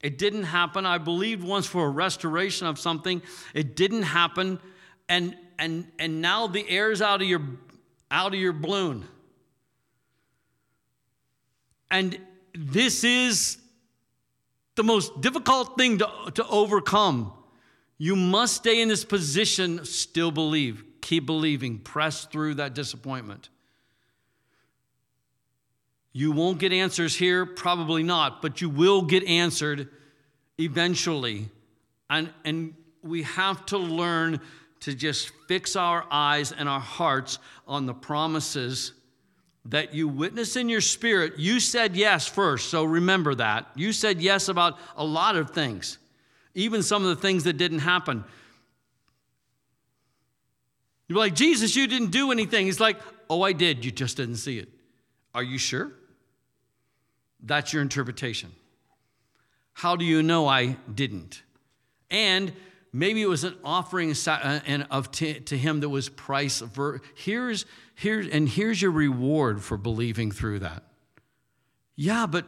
It 0.00 0.16
didn't 0.16 0.44
happen. 0.44 0.86
I 0.86 0.98
believed 0.98 1.42
once 1.42 1.66
for 1.66 1.86
a 1.86 1.90
restoration 1.90 2.66
of 2.66 2.78
something. 2.78 3.20
It 3.54 3.74
didn't 3.74 4.04
happen. 4.04 4.60
And 5.08 5.36
and 5.58 5.90
and 5.98 6.22
now 6.22 6.46
the 6.46 6.68
air's 6.68 7.02
out 7.02 7.20
of 7.20 7.26
your 7.26 7.42
out 8.10 8.32
of 8.32 8.40
your 8.40 8.52
balloon. 8.52 9.06
And 11.90 12.18
this 12.54 13.02
is 13.02 13.58
the 14.78 14.84
most 14.84 15.20
difficult 15.20 15.76
thing 15.76 15.98
to, 15.98 16.08
to 16.34 16.46
overcome. 16.46 17.32
You 17.98 18.14
must 18.14 18.54
stay 18.54 18.80
in 18.80 18.88
this 18.88 19.04
position, 19.04 19.84
still 19.84 20.30
believe, 20.30 20.84
keep 21.00 21.26
believing, 21.26 21.80
press 21.80 22.24
through 22.26 22.54
that 22.54 22.74
disappointment. 22.74 23.48
You 26.12 26.30
won't 26.30 26.60
get 26.60 26.72
answers 26.72 27.16
here, 27.16 27.44
probably 27.44 28.04
not, 28.04 28.40
but 28.40 28.60
you 28.60 28.70
will 28.70 29.02
get 29.02 29.24
answered 29.24 29.88
eventually. 30.58 31.48
And, 32.08 32.32
and 32.44 32.74
we 33.02 33.24
have 33.24 33.66
to 33.66 33.78
learn 33.78 34.40
to 34.80 34.94
just 34.94 35.32
fix 35.48 35.74
our 35.74 36.06
eyes 36.08 36.52
and 36.52 36.68
our 36.68 36.80
hearts 36.80 37.40
on 37.66 37.86
the 37.86 37.94
promises 37.94 38.92
that 39.68 39.94
you 39.94 40.08
witness 40.08 40.56
in 40.56 40.68
your 40.68 40.80
spirit. 40.80 41.38
You 41.38 41.60
said 41.60 41.94
yes 41.94 42.26
first, 42.26 42.70
so 42.70 42.84
remember 42.84 43.34
that. 43.34 43.66
You 43.74 43.92
said 43.92 44.20
yes 44.20 44.48
about 44.48 44.78
a 44.96 45.04
lot 45.04 45.36
of 45.36 45.50
things, 45.50 45.98
even 46.54 46.82
some 46.82 47.02
of 47.04 47.08
the 47.10 47.20
things 47.22 47.44
that 47.44 47.54
didn't 47.54 47.80
happen. 47.80 48.24
You're 51.06 51.18
like, 51.18 51.34
Jesus, 51.34 51.76
you 51.76 51.86
didn't 51.86 52.10
do 52.10 52.32
anything. 52.32 52.66
He's 52.66 52.80
like, 52.80 52.98
Oh, 53.30 53.42
I 53.42 53.52
did. 53.52 53.84
You 53.84 53.90
just 53.90 54.16
didn't 54.16 54.36
see 54.36 54.58
it. 54.58 54.68
Are 55.34 55.42
you 55.42 55.58
sure? 55.58 55.92
That's 57.42 57.72
your 57.72 57.82
interpretation. 57.82 58.50
How 59.74 59.96
do 59.96 60.04
you 60.04 60.22
know 60.22 60.48
I 60.48 60.76
didn't? 60.92 61.42
And 62.10 62.52
maybe 62.92 63.22
it 63.22 63.28
was 63.28 63.44
an 63.44 63.56
offering 63.64 64.14
uh, 64.26 64.84
of 64.90 65.10
to 65.10 65.58
him 65.58 65.80
that 65.80 65.88
was 65.88 66.08
price 66.08 66.62
here's 67.14 67.66
here's 67.94 68.28
and 68.28 68.48
here's 68.48 68.80
your 68.80 68.90
reward 68.90 69.62
for 69.62 69.76
believing 69.76 70.30
through 70.30 70.60
that. 70.60 70.82
Yeah 71.96 72.26
but 72.26 72.46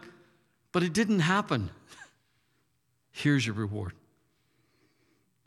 but 0.72 0.83
it 0.83 0.92
didn't 0.92 1.20
happen. 1.20 1.70
Here's 3.11 3.44
your 3.44 3.57
reward. 3.57 3.92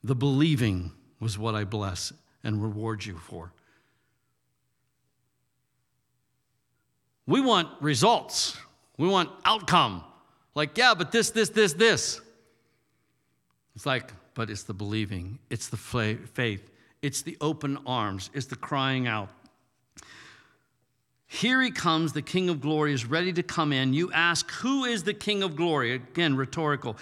The 0.03 0.15
believing 0.15 0.91
was 1.21 1.37
what 1.37 1.55
i 1.55 1.63
bless 1.63 2.11
and 2.43 2.61
reward 2.61 3.05
you 3.05 3.17
for. 3.17 3.53
We 7.25 7.39
want 7.39 7.69
results. 7.81 8.57
We 8.97 9.07
want 9.07 9.29
outcome. 9.45 10.03
Like, 10.55 10.77
yeah, 10.77 10.93
but 10.93 11.11
this, 11.11 11.31
this, 11.31 11.49
this, 11.49 11.73
this. 11.73 12.21
It's 13.75 13.85
like, 13.85 14.11
but 14.33 14.49
it's 14.49 14.63
the 14.63 14.73
believing, 14.73 15.39
it's 15.49 15.67
the 15.67 15.77
faith, 15.77 16.71
it's 17.01 17.21
the 17.21 17.37
open 17.41 17.77
arms, 17.85 18.29
it's 18.33 18.47
the 18.47 18.55
crying 18.55 19.07
out. 19.07 19.29
Here 21.27 21.61
he 21.61 21.71
comes, 21.71 22.13
the 22.13 22.21
King 22.21 22.49
of 22.49 22.61
glory 22.61 22.93
is 22.93 23.05
ready 23.05 23.33
to 23.33 23.41
come 23.41 23.73
in. 23.73 23.93
You 23.93 24.11
ask, 24.11 24.51
Who 24.51 24.85
is 24.85 25.03
the 25.03 25.15
King 25.15 25.41
of 25.41 25.55
glory? 25.55 25.93
Again, 25.93 26.35
rhetorical. 26.35 26.95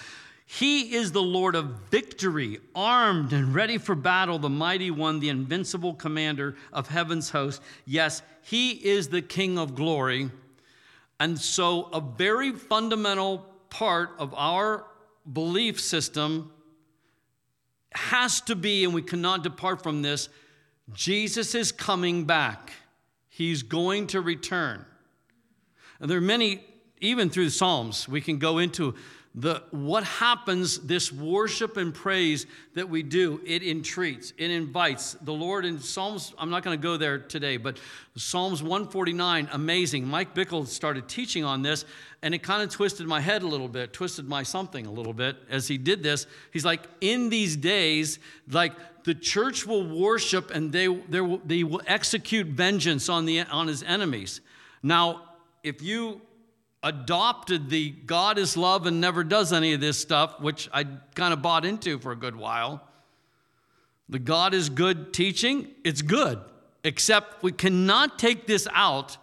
He 0.46 0.94
is 0.94 1.12
the 1.12 1.22
Lord 1.22 1.54
of 1.54 1.66
victory, 1.90 2.58
armed 2.74 3.32
and 3.32 3.54
ready 3.54 3.78
for 3.78 3.94
battle, 3.94 4.38
the 4.38 4.50
mighty 4.50 4.90
one, 4.90 5.20
the 5.20 5.30
invincible 5.30 5.94
commander 5.94 6.56
of 6.72 6.88
heaven's 6.88 7.30
host. 7.30 7.62
Yes, 7.86 8.22
he 8.42 8.72
is 8.72 9.08
the 9.08 9.22
King 9.22 9.58
of 9.58 9.74
glory. 9.74 10.30
And 11.20 11.38
so, 11.38 11.84
a 11.92 12.00
very 12.00 12.52
fundamental 12.52 13.46
part 13.70 14.10
of 14.18 14.34
our 14.34 14.84
belief 15.32 15.80
system 15.80 16.51
has 17.94 18.40
to 18.42 18.54
be, 18.54 18.84
and 18.84 18.94
we 18.94 19.02
cannot 19.02 19.42
depart 19.42 19.82
from 19.82 20.02
this 20.02 20.28
Jesus 20.92 21.54
is 21.54 21.72
coming 21.72 22.24
back. 22.24 22.72
He's 23.28 23.62
going 23.62 24.08
to 24.08 24.20
return. 24.20 24.84
And 26.00 26.10
there 26.10 26.18
are 26.18 26.20
many, 26.20 26.64
even 27.00 27.30
through 27.30 27.46
the 27.46 27.50
Psalms, 27.50 28.08
we 28.08 28.20
can 28.20 28.38
go 28.38 28.58
into 28.58 28.94
the 29.34 29.62
what 29.70 30.04
happens 30.04 30.78
this 30.80 31.10
worship 31.10 31.78
and 31.78 31.94
praise 31.94 32.46
that 32.74 32.86
we 32.86 33.02
do 33.02 33.40
it 33.46 33.62
entreats 33.62 34.34
it 34.36 34.50
invites. 34.50 35.14
The 35.22 35.32
lord 35.32 35.64
in 35.64 35.80
psalms 35.80 36.34
i'm 36.36 36.50
not 36.50 36.62
going 36.62 36.78
to 36.78 36.82
go 36.82 36.98
there 36.98 37.18
today 37.18 37.56
but 37.56 37.78
psalms 38.14 38.62
149 38.62 39.48
amazing. 39.52 40.06
Mike 40.06 40.34
bickle 40.34 40.66
started 40.66 41.08
teaching 41.08 41.44
on 41.44 41.62
this 41.62 41.86
and 42.20 42.34
it 42.34 42.42
kind 42.42 42.62
of 42.62 42.68
twisted 42.68 43.06
my 43.06 43.20
head 43.20 43.42
a 43.42 43.46
little 43.46 43.68
bit 43.68 43.94
twisted 43.94 44.28
my 44.28 44.42
something 44.42 44.84
a 44.84 44.92
little 44.92 45.14
bit 45.14 45.36
as 45.48 45.66
he 45.66 45.78
did 45.78 46.02
this. 46.02 46.26
He's 46.52 46.64
like 46.64 46.82
in 47.00 47.30
these 47.30 47.56
days 47.56 48.18
like 48.50 48.74
the 49.04 49.14
church 49.14 49.66
will 49.66 49.88
worship 49.88 50.50
and 50.50 50.70
they, 50.72 50.86
they, 50.86 51.20
will, 51.22 51.40
they 51.44 51.64
will 51.64 51.82
execute 51.86 52.48
vengeance 52.48 53.08
on, 53.08 53.24
the, 53.24 53.40
on 53.40 53.66
his 53.66 53.82
enemies. 53.82 54.42
Now 54.82 55.22
if 55.62 55.80
you 55.80 56.20
adopted 56.82 57.70
the 57.70 57.90
God 57.90 58.38
is 58.38 58.56
love 58.56 58.86
and 58.86 59.00
never 59.00 59.22
does 59.22 59.52
any 59.52 59.72
of 59.72 59.80
this 59.80 59.98
stuff, 59.98 60.40
which 60.40 60.68
I 60.72 60.84
kind 61.14 61.32
of 61.32 61.42
bought 61.42 61.64
into 61.64 61.98
for 61.98 62.12
a 62.12 62.16
good 62.16 62.36
while. 62.36 62.86
The 64.08 64.18
God 64.18 64.52
is 64.52 64.68
good 64.68 65.12
teaching, 65.12 65.68
it's 65.84 66.02
good, 66.02 66.40
except 66.84 67.42
we 67.42 67.52
cannot 67.52 68.18
take 68.18 68.46
this 68.46 68.66
out 68.72 69.16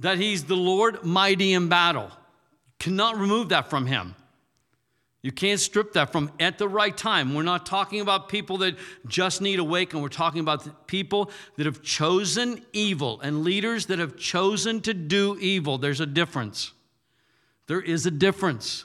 that 0.00 0.18
He's 0.18 0.44
the 0.44 0.56
Lord 0.56 1.04
mighty 1.04 1.52
in 1.52 1.68
battle. 1.68 2.10
Cannot 2.78 3.16
remove 3.16 3.50
that 3.50 3.70
from 3.70 3.86
Him. 3.86 4.16
You 5.22 5.30
can't 5.30 5.60
strip 5.60 5.92
that 5.92 6.10
from 6.10 6.32
at 6.40 6.58
the 6.58 6.68
right 6.68 6.96
time. 6.96 7.32
We're 7.32 7.44
not 7.44 7.64
talking 7.64 8.00
about 8.00 8.28
people 8.28 8.58
that 8.58 8.76
just 9.06 9.40
need 9.40 9.60
awaken. 9.60 10.02
We're 10.02 10.08
talking 10.08 10.40
about 10.40 10.88
people 10.88 11.30
that 11.56 11.64
have 11.64 11.80
chosen 11.82 12.64
evil 12.72 13.20
and 13.20 13.44
leaders 13.44 13.86
that 13.86 14.00
have 14.00 14.16
chosen 14.16 14.80
to 14.80 14.92
do 14.92 15.38
evil. 15.40 15.78
There's 15.78 16.00
a 16.00 16.06
difference. 16.06 16.72
There 17.68 17.80
is 17.80 18.04
a 18.04 18.10
difference. 18.10 18.84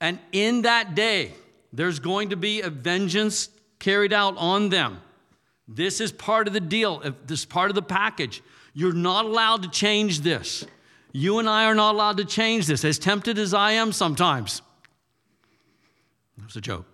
And 0.00 0.20
in 0.30 0.62
that 0.62 0.94
day, 0.94 1.34
there's 1.72 1.98
going 1.98 2.30
to 2.30 2.36
be 2.36 2.60
a 2.60 2.70
vengeance 2.70 3.48
carried 3.80 4.12
out 4.12 4.36
on 4.36 4.68
them. 4.68 5.00
This 5.66 6.00
is 6.00 6.12
part 6.12 6.46
of 6.46 6.54
the 6.54 6.60
deal, 6.60 7.00
this 7.26 7.40
is 7.40 7.46
part 7.46 7.70
of 7.70 7.74
the 7.74 7.82
package. 7.82 8.42
You're 8.74 8.92
not 8.92 9.24
allowed 9.24 9.64
to 9.64 9.70
change 9.70 10.20
this. 10.20 10.64
You 11.12 11.40
and 11.40 11.48
I 11.48 11.64
are 11.64 11.74
not 11.74 11.96
allowed 11.96 12.18
to 12.18 12.24
change 12.24 12.68
this, 12.68 12.84
as 12.84 12.98
tempted 12.98 13.38
as 13.38 13.52
I 13.52 13.72
am 13.72 13.92
sometimes. 13.92 14.62
It 16.40 16.46
was 16.46 16.56
a 16.56 16.60
joke. 16.60 16.86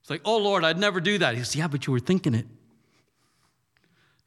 It's 0.00 0.10
like, 0.10 0.22
oh 0.24 0.38
Lord, 0.38 0.62
I'd 0.62 0.78
never 0.78 1.00
do 1.00 1.18
that. 1.18 1.34
He 1.34 1.40
says, 1.40 1.56
yeah, 1.56 1.66
but 1.66 1.86
you 1.86 1.92
were 1.92 1.98
thinking 1.98 2.34
it. 2.34 2.46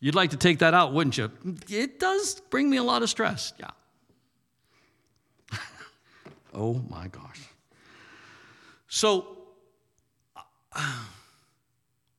You'd 0.01 0.15
like 0.15 0.31
to 0.31 0.37
take 0.37 0.59
that 0.59 0.73
out, 0.73 0.93
wouldn't 0.93 1.17
you? 1.17 1.31
It 1.69 1.99
does 1.99 2.41
bring 2.49 2.69
me 2.69 2.77
a 2.77 2.83
lot 2.83 3.01
of 3.01 3.09
stress. 3.09 3.53
Yeah. 3.59 3.69
oh 6.53 6.81
my 6.89 7.07
gosh. 7.07 7.39
So, 8.87 9.37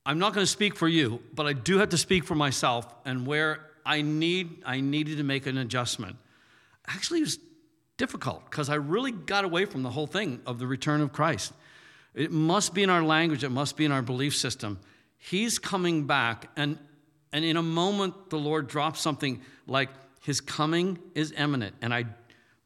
I'm 0.07 0.19
not 0.19 0.33
going 0.33 0.45
to 0.45 0.51
speak 0.51 0.75
for 0.75 0.89
you, 0.89 1.21
but 1.35 1.47
I 1.47 1.53
do 1.53 1.79
have 1.79 1.91
to 1.91 1.99
speak 1.99 2.25
for 2.25 2.35
myself 2.35 2.87
and 3.05 3.27
where 3.27 3.67
I 3.85 4.03
need 4.03 4.63
I 4.65 4.81
needed 4.81 5.19
to 5.19 5.25
make 5.25 5.47
an 5.47 5.59
adjustment. 5.59 6.17
Actually, 6.87 7.21
it 7.21 7.25
was 7.25 7.39
difficult 8.01 8.43
because 8.49 8.71
I 8.71 8.77
really 8.77 9.13
got 9.13 9.45
away 9.45 9.67
from 9.67 9.83
the 9.83 9.91
whole 9.91 10.07
thing 10.07 10.41
of 10.47 10.59
the 10.59 10.67
return 10.67 11.03
of 11.03 11.13
Christ. 11.13 11.53
It 12.15 12.33
must 12.33 12.73
be 12.73 12.83
in 12.83 12.89
our 12.89 13.03
language, 13.03 13.45
it 13.45 13.51
must 13.51 13.77
be 13.77 13.85
in 13.85 13.93
our 13.93 14.01
belief 14.01 14.35
system. 14.35 14.79
He's 15.19 15.59
coming 15.59 16.07
back, 16.07 16.49
and, 16.57 16.79
and 17.31 17.45
in 17.45 17.59
a 17.59 17.63
moment, 17.63 18.31
the 18.31 18.39
Lord 18.39 18.69
drops 18.69 19.01
something 19.01 19.43
like, 19.67 19.91
His 20.23 20.41
coming 20.41 20.99
is 21.15 21.33
imminent. 21.37 21.75
And 21.83 21.93
I 21.93 22.07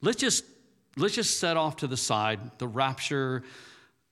let's 0.00 0.18
just 0.18 0.44
let's 0.96 1.16
just 1.16 1.40
set 1.40 1.56
off 1.56 1.78
to 1.78 1.88
the 1.88 1.96
side 1.96 2.38
the 2.58 2.68
rapture, 2.68 3.42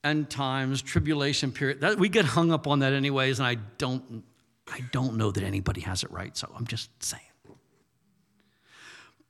end 0.03 0.29
times, 0.29 0.83
tribulation 0.83 1.53
period. 1.53 1.83
That, 1.83 1.99
we 1.99 2.09
get 2.09 2.25
hung 2.25 2.51
up 2.51 2.67
on 2.67 2.81
that 2.81 2.95
anyways, 2.95 3.39
and 3.39 3.47
I 3.47 3.59
don't 3.79 4.25
I 4.69 4.81
don't 4.91 5.17
know 5.17 5.31
that 5.31 5.45
anybody 5.45 5.83
has 5.83 6.03
it 6.03 6.11
right, 6.11 6.37
so 6.37 6.53
I'm 6.57 6.67
just 6.67 6.91
saying. 7.01 7.32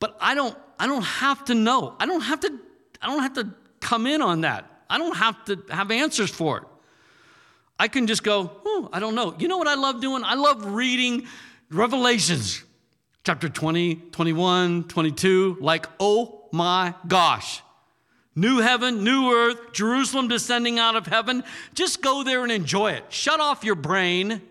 But 0.02 0.16
I 0.20 0.34
don't 0.34 0.58
I 0.80 0.88
don't 0.88 1.04
have 1.04 1.44
to 1.44 1.54
know. 1.54 1.94
I 2.00 2.06
don't 2.06 2.22
have 2.22 2.40
to 2.40 2.58
I 3.00 3.06
don't 3.06 3.22
have 3.22 3.34
to 3.34 3.54
come 3.78 4.08
in 4.08 4.20
on 4.20 4.40
that. 4.40 4.68
I 4.90 4.98
don't 4.98 5.16
have 5.16 5.44
to 5.44 5.62
have 5.70 5.92
answers 5.92 6.28
for 6.28 6.58
it. 6.58 6.64
I 7.78 7.86
can 7.86 8.08
just 8.08 8.24
go, 8.24 8.50
oh, 8.66 8.88
I 8.92 8.98
don't 8.98 9.14
know. 9.14 9.36
You 9.38 9.46
know 9.46 9.58
what 9.58 9.68
I 9.68 9.76
love 9.76 10.00
doing? 10.00 10.24
I 10.24 10.34
love 10.34 10.66
reading 10.66 11.28
Revelations, 11.70 12.64
chapter 13.22 13.48
20, 13.48 13.94
21, 14.10 14.88
22, 14.88 15.58
like, 15.60 15.86
oh 16.00 16.48
my 16.50 16.94
gosh. 17.06 17.62
New 18.34 18.58
heaven, 18.58 19.04
new 19.04 19.30
earth, 19.32 19.72
Jerusalem 19.72 20.26
descending 20.26 20.80
out 20.80 20.96
of 20.96 21.06
heaven. 21.06 21.44
Just 21.74 22.02
go 22.02 22.24
there 22.24 22.42
and 22.42 22.50
enjoy 22.50 22.90
it. 22.90 23.04
Shut 23.10 23.38
off 23.38 23.62
your 23.62 23.76
brain 23.76 24.42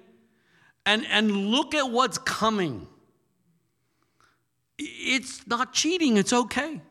and, 0.86 1.06
and 1.08 1.30
look 1.48 1.76
at 1.76 1.92
what's 1.92 2.18
coming. 2.20 2.88
It's 4.84 5.46
not 5.48 5.74
cheating, 5.74 6.18
it's 6.18 6.34
okay. 6.34 6.82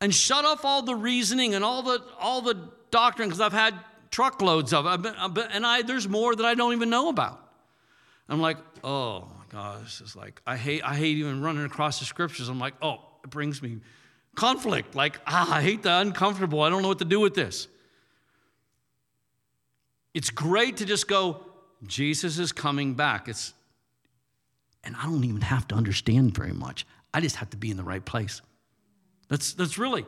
And 0.00 0.14
shut 0.14 0.44
off 0.44 0.64
all 0.64 0.82
the 0.82 0.94
reasoning 0.94 1.54
and 1.54 1.64
all 1.64 1.82
the, 1.82 2.02
all 2.18 2.42
the 2.42 2.70
doctrine, 2.90 3.28
because 3.28 3.40
I've 3.40 3.52
had 3.52 3.74
truckloads 4.10 4.72
of 4.72 4.86
it. 5.04 5.14
And 5.50 5.66
I, 5.66 5.82
there's 5.82 6.08
more 6.08 6.34
that 6.34 6.44
I 6.44 6.54
don't 6.54 6.72
even 6.72 6.90
know 6.90 7.08
about. 7.08 7.40
I'm 8.28 8.40
like, 8.40 8.56
oh 8.82 9.28
my 9.38 9.44
gosh, 9.50 10.00
it's 10.00 10.16
like, 10.16 10.40
I 10.46 10.56
hate, 10.56 10.82
I 10.84 10.94
hate 10.94 11.16
even 11.18 11.42
running 11.42 11.64
across 11.64 11.98
the 11.98 12.04
scriptures. 12.04 12.48
I'm 12.48 12.58
like, 12.58 12.74
oh, 12.80 13.00
it 13.22 13.30
brings 13.30 13.62
me 13.62 13.80
conflict. 14.34 14.94
Like, 14.94 15.20
ah, 15.26 15.54
I 15.56 15.62
hate 15.62 15.82
the 15.82 15.92
uncomfortable. 15.92 16.62
I 16.62 16.70
don't 16.70 16.82
know 16.82 16.88
what 16.88 16.98
to 17.00 17.04
do 17.04 17.20
with 17.20 17.34
this. 17.34 17.68
It's 20.14 20.30
great 20.30 20.76
to 20.78 20.84
just 20.84 21.08
go, 21.08 21.44
Jesus 21.86 22.38
is 22.38 22.52
coming 22.52 22.94
back. 22.94 23.28
It's, 23.28 23.52
and 24.84 24.94
I 24.96 25.04
don't 25.04 25.24
even 25.24 25.40
have 25.40 25.66
to 25.68 25.74
understand 25.74 26.34
very 26.34 26.52
much. 26.52 26.86
I 27.12 27.20
just 27.20 27.36
have 27.36 27.50
to 27.50 27.56
be 27.56 27.70
in 27.70 27.76
the 27.76 27.84
right 27.84 28.04
place. 28.04 28.42
That's, 29.28 29.54
that's 29.54 29.78
really, 29.78 30.04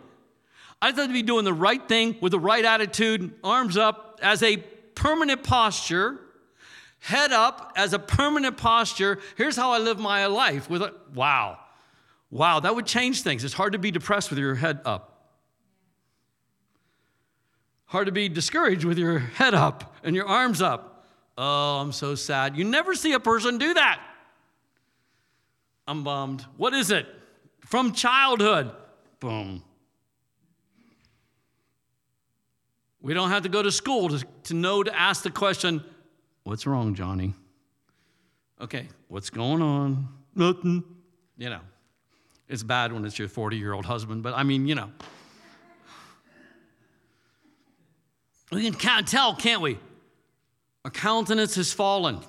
I 0.82 0.90
just 0.90 0.98
have 0.98 1.08
to 1.08 1.12
be 1.12 1.22
doing 1.22 1.44
the 1.44 1.52
right 1.52 1.86
thing 1.88 2.16
with 2.20 2.32
the 2.32 2.40
right 2.40 2.64
attitude, 2.64 3.32
arms 3.42 3.76
up 3.76 4.18
as 4.22 4.42
a 4.42 4.58
permanent 4.94 5.42
posture, 5.42 6.20
head 6.98 7.32
up 7.32 7.72
as 7.76 7.92
a 7.92 7.98
permanent 7.98 8.56
posture. 8.56 9.20
Here's 9.36 9.56
how 9.56 9.72
I 9.72 9.78
live 9.78 9.98
my 9.98 10.26
life 10.26 10.68
with 10.68 10.82
a, 10.82 10.94
wow. 11.14 11.58
Wow, 12.30 12.60
that 12.60 12.74
would 12.74 12.86
change 12.86 13.22
things. 13.22 13.44
It's 13.44 13.54
hard 13.54 13.72
to 13.72 13.78
be 13.78 13.90
depressed 13.90 14.30
with 14.30 14.38
your 14.38 14.54
head 14.54 14.80
up. 14.84 15.12
Hard 17.86 18.06
to 18.06 18.12
be 18.12 18.28
discouraged 18.28 18.84
with 18.84 18.98
your 18.98 19.20
head 19.20 19.54
up 19.54 19.94
and 20.02 20.16
your 20.16 20.26
arms 20.26 20.60
up. 20.60 21.06
Oh, 21.38 21.78
I'm 21.78 21.92
so 21.92 22.16
sad. 22.16 22.56
You 22.56 22.64
never 22.64 22.94
see 22.94 23.12
a 23.12 23.20
person 23.20 23.58
do 23.58 23.74
that. 23.74 24.00
I'm 25.86 26.04
bummed. 26.04 26.44
What 26.56 26.74
is 26.74 26.90
it? 26.90 27.06
From 27.60 27.92
childhood. 27.92 28.72
Boom. 29.20 29.62
We 33.00 33.14
don't 33.14 33.30
have 33.30 33.44
to 33.44 33.48
go 33.48 33.62
to 33.62 33.70
school 33.70 34.08
to, 34.08 34.24
to 34.44 34.54
know 34.54 34.82
to 34.82 34.94
ask 34.98 35.22
the 35.22 35.30
question, 35.30 35.82
What's 36.42 36.66
wrong, 36.66 36.94
Johnny? 36.94 37.34
Okay, 38.60 38.88
what's 39.08 39.30
going 39.30 39.60
on? 39.60 40.08
Nothing. 40.34 40.84
You 41.36 41.50
know, 41.50 41.60
it's 42.48 42.62
bad 42.62 42.92
when 42.92 43.04
it's 43.04 43.18
your 43.18 43.28
40 43.28 43.56
year 43.56 43.72
old 43.72 43.84
husband, 43.84 44.22
but 44.22 44.34
I 44.34 44.42
mean, 44.44 44.66
you 44.66 44.74
know. 44.74 44.90
We 48.52 48.70
can 48.70 49.04
tell, 49.04 49.34
can't 49.34 49.60
we? 49.60 49.78
Our 50.84 50.90
countenance 50.90 51.56
has 51.56 51.72
fallen. 51.72 52.20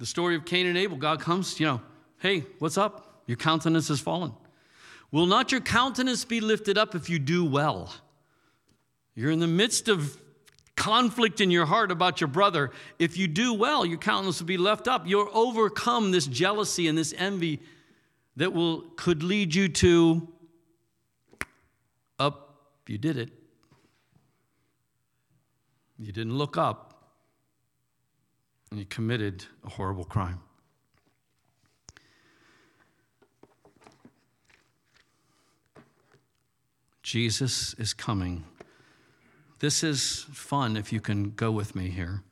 The 0.00 0.06
story 0.06 0.34
of 0.34 0.46
Cain 0.46 0.66
and 0.66 0.78
Abel, 0.78 0.96
God 0.96 1.20
comes, 1.20 1.60
you 1.60 1.66
know, 1.66 1.82
hey, 2.20 2.46
what's 2.58 2.78
up? 2.78 3.22
Your 3.26 3.36
countenance 3.36 3.88
has 3.88 4.00
fallen. 4.00 4.32
Will 5.12 5.26
not 5.26 5.52
your 5.52 5.60
countenance 5.60 6.24
be 6.24 6.40
lifted 6.40 6.78
up 6.78 6.94
if 6.94 7.10
you 7.10 7.18
do 7.18 7.44
well? 7.44 7.92
You're 9.14 9.30
in 9.30 9.40
the 9.40 9.46
midst 9.46 9.88
of 9.88 10.16
conflict 10.74 11.42
in 11.42 11.50
your 11.50 11.66
heart 11.66 11.92
about 11.92 12.18
your 12.18 12.28
brother. 12.28 12.70
If 12.98 13.18
you 13.18 13.28
do 13.28 13.52
well, 13.52 13.84
your 13.84 13.98
countenance 13.98 14.40
will 14.40 14.46
be 14.46 14.56
left 14.56 14.88
up. 14.88 15.06
You'll 15.06 15.28
overcome 15.34 16.12
this 16.12 16.26
jealousy 16.26 16.88
and 16.88 16.96
this 16.96 17.12
envy 17.18 17.60
that 18.36 18.54
will 18.54 18.80
could 18.96 19.22
lead 19.22 19.54
you 19.54 19.68
to 19.68 20.26
up. 22.18 22.54
You 22.86 22.96
did 22.96 23.18
it. 23.18 23.28
You 25.98 26.10
didn't 26.10 26.38
look 26.38 26.56
up, 26.56 26.89
and 28.70 28.78
you 28.78 28.86
committed 28.86 29.44
a 29.64 29.70
horrible 29.70 30.04
crime. 30.04 30.40
Jesus 37.02 37.74
is 37.74 37.92
coming. 37.92 38.44
This 39.58 39.82
is 39.82 40.26
fun 40.32 40.76
if 40.76 40.92
you 40.92 41.00
can 41.00 41.30
go 41.30 41.50
with 41.50 41.74
me 41.74 41.88
here. 41.88 42.22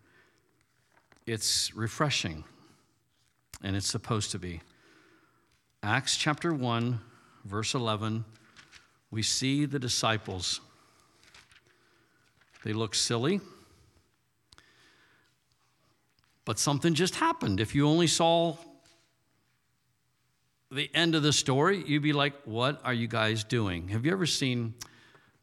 It's 1.26 1.74
refreshing, 1.74 2.44
and 3.62 3.74
it's 3.74 3.88
supposed 3.88 4.30
to 4.30 4.38
be. 4.38 4.60
Acts 5.82 6.16
chapter 6.16 6.54
1, 6.54 7.00
verse 7.44 7.74
11, 7.74 8.24
we 9.10 9.22
see 9.22 9.64
the 9.64 9.78
disciples. 9.78 10.60
They 12.62 12.72
look 12.72 12.94
silly, 12.94 13.40
but 16.48 16.58
something 16.58 16.94
just 16.94 17.16
happened. 17.16 17.60
If 17.60 17.74
you 17.74 17.86
only 17.86 18.06
saw 18.06 18.56
the 20.70 20.88
end 20.94 21.14
of 21.14 21.22
the 21.22 21.30
story, 21.30 21.84
you'd 21.86 22.02
be 22.02 22.14
like, 22.14 22.32
What 22.46 22.80
are 22.84 22.94
you 22.94 23.06
guys 23.06 23.44
doing? 23.44 23.88
Have 23.88 24.06
you 24.06 24.12
ever 24.12 24.24
seen? 24.24 24.72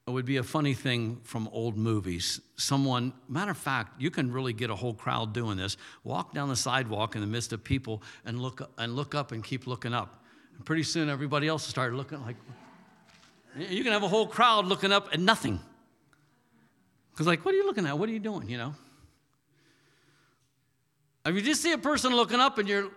It 0.08 0.10
would 0.10 0.26
be 0.26 0.38
a 0.38 0.44
funny 0.44 0.74
thing 0.74 1.20
from 1.22 1.48
old 1.50 1.78
movies. 1.78 2.42
Someone, 2.56 3.14
matter 3.30 3.52
of 3.52 3.58
fact, 3.58 4.02
you 4.02 4.10
can 4.10 4.32
really 4.32 4.52
get 4.52 4.72
a 4.72 4.76
whole 4.76 4.96
crowd 4.96 5.32
doing 5.32 5.58
this. 5.58 5.78
Walk 6.04 6.34
down 6.34 6.50
the 6.50 6.56
sidewalk 6.56 7.14
in 7.14 7.22
the 7.22 7.28
midst 7.28 7.54
of 7.54 7.64
people 7.64 8.02
and 8.26 8.42
look 8.42 8.68
and 8.80 8.96
look 8.96 9.14
up 9.14 9.32
and 9.32 9.44
keep 9.44 9.68
looking 9.68 9.94
up. 9.94 10.24
And 10.56 10.66
pretty 10.66 10.84
soon, 10.84 11.08
everybody 11.08 11.48
else 11.48 11.68
started 11.68 11.98
looking 11.98 12.20
like. 12.24 12.38
You 13.60 13.84
can 13.84 13.94
have 13.94 14.02
a 14.02 14.08
whole 14.08 14.26
crowd 14.26 14.66
looking 14.66 14.92
up 14.92 15.10
at 15.14 15.20
nothing. 15.20 15.60
Because, 17.12 17.28
like, 17.28 17.46
what 17.46 17.54
are 17.54 17.58
you 17.58 17.68
looking 17.68 17.86
at? 17.86 17.96
What 17.96 18.10
are 18.10 18.12
you 18.12 18.18
doing? 18.18 18.50
You 18.50 18.58
know. 18.58 18.76
If 21.26 21.36
you 21.36 21.42
just 21.42 21.62
see 21.62 21.72
a 21.72 21.78
person 21.78 22.16
looking 22.16 22.40
up 22.40 22.58
and 22.58 22.70
you're 22.70 22.92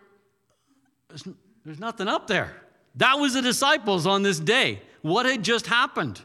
there's 1.64 1.80
nothing 1.80 2.08
up 2.08 2.26
there. 2.26 2.54
That 2.96 3.18
was 3.18 3.34
the 3.34 3.42
disciples 3.42 4.06
on 4.06 4.22
this 4.22 4.38
day. 4.38 4.82
What 5.02 5.26
had 5.26 5.42
just 5.42 5.66
happened? 5.66 6.20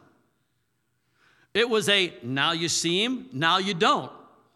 It 1.53 1.69
was 1.69 1.87
a 1.87 2.13
now 2.23 2.51
you 2.51 2.67
see 2.67 3.03
him, 3.03 3.29
now 3.31 3.57
you 3.57 3.73
don't. 3.73 4.11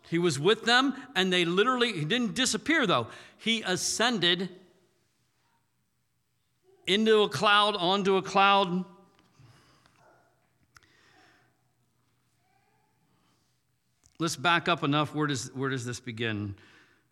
He 0.10 0.20
was 0.20 0.40
with 0.40 0.64
them, 0.64 0.96
and 1.16 1.32
they 1.32 1.46
literally, 1.46 1.92
he 1.94 2.06
didn't 2.06 2.34
disappear 2.34 2.88
though. 2.88 3.08
He 3.38 3.62
ascended 3.62 4.50
into 6.88 7.24
a 7.24 7.30
cloud, 7.30 7.76
onto 7.76 8.16
a 8.16 8.22
cloud. 8.22 8.86
Let's 14.20 14.36
back 14.36 14.68
up 14.68 14.84
enough. 14.84 15.14
Where 15.14 15.28
does, 15.28 15.54
where 15.54 15.70
does 15.70 15.86
this 15.86 16.00
begin? 16.00 16.56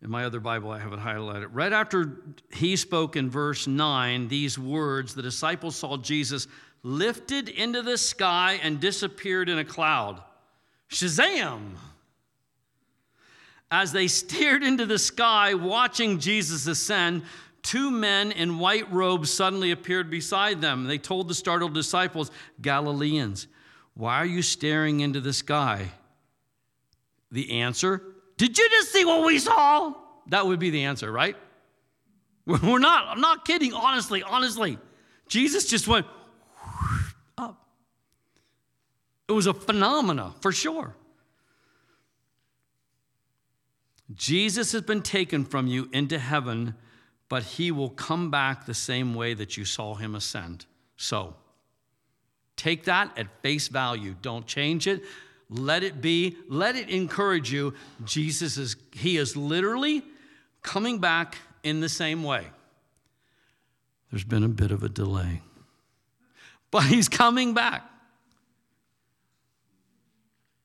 In 0.01 0.09
my 0.11 0.25
other 0.25 0.39
Bible, 0.39 0.71
I 0.71 0.79
have 0.79 0.93
it 0.93 0.99
highlighted. 0.99 1.49
Right 1.51 1.73
after 1.73 2.19
he 2.51 2.75
spoke 2.75 3.15
in 3.15 3.29
verse 3.29 3.65
9 3.65 4.27
these 4.27 4.59
words, 4.59 5.15
the 5.15 5.21
disciples 5.21 5.75
saw 5.75 5.97
Jesus 5.97 6.47
lifted 6.83 7.49
into 7.49 7.81
the 7.81 7.97
sky 7.97 8.59
and 8.61 8.79
disappeared 8.79 9.49
in 9.49 9.57
a 9.57 9.65
cloud. 9.65 10.21
Shazam! 10.89 11.75
As 13.71 13.91
they 13.91 14.07
stared 14.09 14.63
into 14.63 14.85
the 14.85 14.99
sky, 14.99 15.55
watching 15.55 16.19
Jesus 16.19 16.67
ascend, 16.67 17.23
two 17.63 17.89
men 17.89 18.31
in 18.31 18.59
white 18.59 18.91
robes 18.91 19.31
suddenly 19.31 19.71
appeared 19.71 20.11
beside 20.11 20.61
them. 20.61 20.83
They 20.83 20.99
told 20.99 21.27
the 21.27 21.33
startled 21.33 21.73
disciples, 21.73 22.29
Galileans, 22.61 23.47
why 23.95 24.17
are 24.17 24.25
you 24.25 24.43
staring 24.43 24.99
into 24.99 25.21
the 25.21 25.33
sky? 25.33 25.89
The 27.31 27.59
answer 27.61 28.03
did 28.37 28.57
you 28.57 28.69
just 28.69 28.91
see 28.91 29.05
what 29.05 29.25
we 29.25 29.39
saw? 29.39 29.93
That 30.27 30.45
would 30.45 30.59
be 30.59 30.69
the 30.69 30.83
answer, 30.83 31.11
right? 31.11 31.35
We're 32.45 32.79
not, 32.79 33.07
I'm 33.07 33.21
not 33.21 33.45
kidding, 33.45 33.73
honestly, 33.73 34.21
honestly. 34.23 34.77
Jesus 35.27 35.65
just 35.65 35.87
went, 35.87 36.05
up. 37.37 37.65
It 39.27 39.31
was 39.31 39.47
a 39.47 39.53
phenomena 39.53 40.33
for 40.41 40.51
sure. 40.51 40.95
Jesus 44.13 44.71
has 44.73 44.83
been 44.83 45.01
taken 45.01 45.43
from 45.43 45.65
you 45.65 45.89
into 45.91 46.19
heaven, 46.19 46.75
but 47.27 47.43
he 47.43 47.71
will 47.71 47.89
come 47.89 48.29
back 48.29 48.65
the 48.65 48.73
same 48.73 49.15
way 49.15 49.33
that 49.33 49.57
you 49.57 49.65
saw 49.65 49.95
him 49.95 50.13
ascend. 50.13 50.67
So, 50.95 51.35
take 52.55 52.83
that 52.83 53.17
at 53.17 53.41
face 53.41 53.67
value. 53.67 54.15
Don't 54.21 54.45
change 54.45 54.85
it. 54.85 55.01
Let 55.49 55.83
it 55.83 56.01
be. 56.01 56.37
Let 56.47 56.75
it 56.75 56.89
encourage 56.89 57.51
you. 57.51 57.73
Jesus 58.03 58.57
is, 58.57 58.75
he 58.91 59.17
is 59.17 59.37
literally 59.37 60.03
coming 60.61 60.99
back 60.99 61.37
in 61.63 61.79
the 61.79 61.89
same 61.89 62.23
way. 62.23 62.47
There's 64.11 64.23
been 64.23 64.43
a 64.43 64.49
bit 64.49 64.71
of 64.71 64.81
a 64.81 64.89
delay, 64.89 65.41
but 66.71 66.83
he's 66.83 67.09
coming 67.09 67.53
back. 67.53 67.83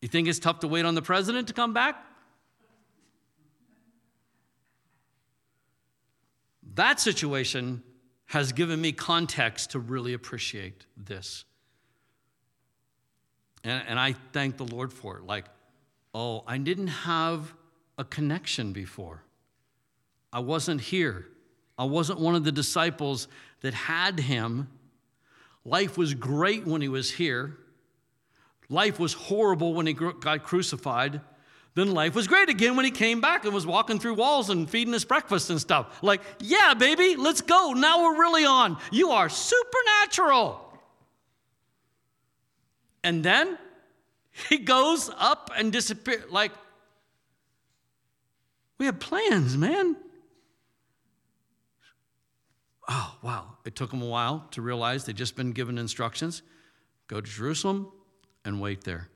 You 0.01 0.09
think 0.09 0.29
it's 0.29 0.39
tough 0.39 0.61
to 0.61 0.69
wait 0.69 0.85
on 0.85 0.95
the 0.95 1.03
president 1.03 1.49
to 1.49 1.55
come 1.55 1.75
back? 1.75 1.97
That 6.75 7.01
situation 7.01 7.83
has 8.27 8.53
given 8.53 8.81
me 8.81 8.93
context 8.93 9.71
to 9.73 9.81
really 9.81 10.15
appreciate 10.15 10.87
this. 10.97 11.45
And, 13.65 13.83
and 13.89 14.01
I 14.01 14.15
thank 14.33 14.57
the 14.57 14.65
Lord 14.65 14.93
for 14.93 15.19
it. 15.19 15.25
Like, 15.25 15.47
oh, 16.15 16.45
I 16.47 16.59
didn't 16.59 16.89
have 16.89 17.53
a 17.99 18.05
connection 18.05 18.73
before. 18.73 19.23
I 20.33 20.41
wasn't 20.41 20.81
here. 20.81 21.27
I 21.79 21.85
wasn't 21.85 22.21
one 22.21 22.35
of 22.35 22.45
the 22.45 22.53
disciples 22.53 23.29
that 23.63 23.75
had 23.75 24.21
him. 24.21 24.69
Life 25.65 25.99
was 25.99 26.15
great 26.15 26.67
when 26.67 26.81
he 26.83 26.89
was 26.89 27.11
here. 27.11 27.57
Life 28.69 29.01
was 29.01 29.13
horrible 29.13 29.75
when 29.75 29.87
he 29.87 29.93
got 29.93 30.45
crucified. 30.45 31.21
Then 31.75 31.93
life 31.93 32.15
was 32.15 32.27
great 32.27 32.49
again 32.49 32.77
when 32.77 32.85
he 32.85 32.91
came 32.91 33.21
back 33.21 33.45
and 33.45 33.55
was 33.55 33.67
walking 33.67 33.99
through 33.99 34.15
walls 34.15 34.51
and 34.51 34.69
feeding 34.69 34.95
us 34.95 35.05
breakfast 35.05 35.51
and 35.51 35.61
stuff. 35.61 36.03
Like, 36.03 36.21
yeah, 36.41 36.75
baby, 36.75 37.17
let's 37.17 37.41
go. 37.41 37.73
Now 37.73 38.03
we're 38.03 38.21
really 38.21 38.45
on. 38.45 38.77
You 38.91 39.11
are 39.11 39.29
supernatural. 39.29 40.70
And 43.03 43.25
then 43.25 43.59
he 44.49 44.59
goes 44.59 45.11
up 45.17 45.51
and 45.57 45.73
disappears. 45.73 46.31
Like, 46.31 46.53
we 48.79 48.87
have 48.87 48.99
plans, 48.99 49.57
man. 49.57 49.97
Oh, 52.89 53.17
wow. 53.23 53.57
It 53.65 53.77
took 53.77 53.91
them 53.91 54.03
a 54.03 54.07
while 54.07 54.47
to 54.53 54.63
realize 54.63 55.05
they'd 55.05 55.17
just 55.17 55.37
been 55.37 55.53
given 55.53 55.79
instructions 55.79 56.43
go 57.07 57.21
to 57.21 57.29
Jerusalem 57.29 57.91
and 58.45 58.61
wait 58.61 58.85
there. 58.85 59.09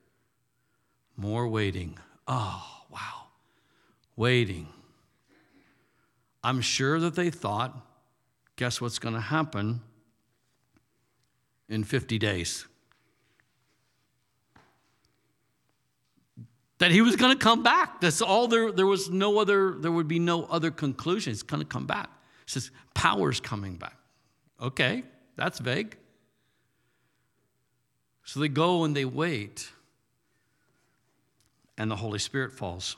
More 1.16 1.46
waiting. 1.46 1.96
Oh, 2.26 2.84
wow. 2.90 3.28
Waiting. 4.16 4.68
I'm 6.42 6.60
sure 6.60 6.98
that 7.00 7.14
they 7.14 7.30
thought, 7.30 7.86
guess 8.56 8.80
what's 8.80 8.98
going 8.98 9.14
to 9.14 9.20
happen 9.20 9.80
in 11.68 11.84
50 11.84 12.18
days? 12.18 12.66
That 16.84 16.90
he 16.90 17.00
was 17.00 17.16
going 17.16 17.32
to 17.32 17.38
come 17.42 17.62
back. 17.62 18.02
That's 18.02 18.20
all 18.20 18.46
there, 18.46 18.70
there 18.70 18.84
was 18.84 19.08
no 19.08 19.38
other, 19.38 19.70
there 19.70 19.90
would 19.90 20.06
be 20.06 20.18
no 20.18 20.44
other 20.44 20.70
conclusion. 20.70 21.30
He's 21.30 21.42
going 21.42 21.62
to 21.62 21.66
come 21.66 21.86
back. 21.86 22.10
He 22.44 22.50
says, 22.50 22.70
power's 22.92 23.40
coming 23.40 23.76
back. 23.76 23.96
Okay, 24.60 25.02
that's 25.34 25.60
vague. 25.60 25.96
So 28.24 28.38
they 28.38 28.48
go 28.48 28.84
and 28.84 28.94
they 28.94 29.06
wait 29.06 29.72
and 31.78 31.90
the 31.90 31.96
Holy 31.96 32.18
Spirit 32.18 32.52
falls. 32.52 32.96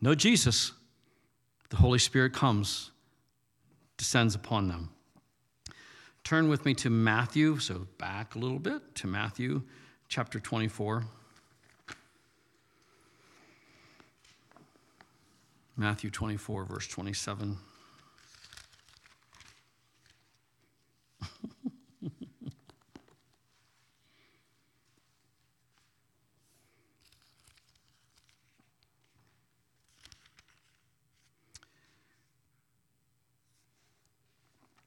No 0.00 0.14
Jesus. 0.14 0.70
The 1.70 1.76
Holy 1.76 1.98
Spirit 1.98 2.32
comes, 2.34 2.92
descends 3.96 4.36
upon 4.36 4.68
them. 4.68 4.90
Turn 6.22 6.48
with 6.48 6.64
me 6.64 6.74
to 6.74 6.88
Matthew, 6.88 7.58
so 7.58 7.88
back 7.98 8.36
a 8.36 8.38
little 8.38 8.60
bit 8.60 8.94
to 8.94 9.08
Matthew 9.08 9.62
chapter 10.08 10.38
24. 10.38 11.04
Matthew 15.80 16.10
24, 16.10 16.66
verse 16.66 16.86
27. 16.88 17.56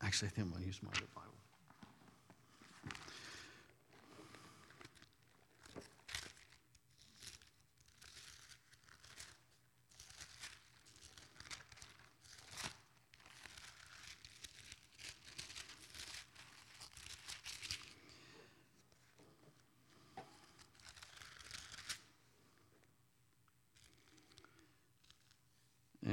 Actually, 0.03 0.27
I 0.27 0.29
think 0.29 0.45
I'm 0.45 0.51
going 0.51 0.62
to 0.62 0.67
use 0.67 0.79
my 0.84 0.91
other 0.91 1.08
Bible. 1.15 1.34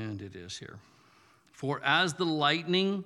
And 0.00 0.22
it 0.22 0.34
is 0.34 0.56
here. 0.56 0.78
For 1.52 1.80
as 1.84 2.14
the 2.14 2.24
lightning 2.24 3.04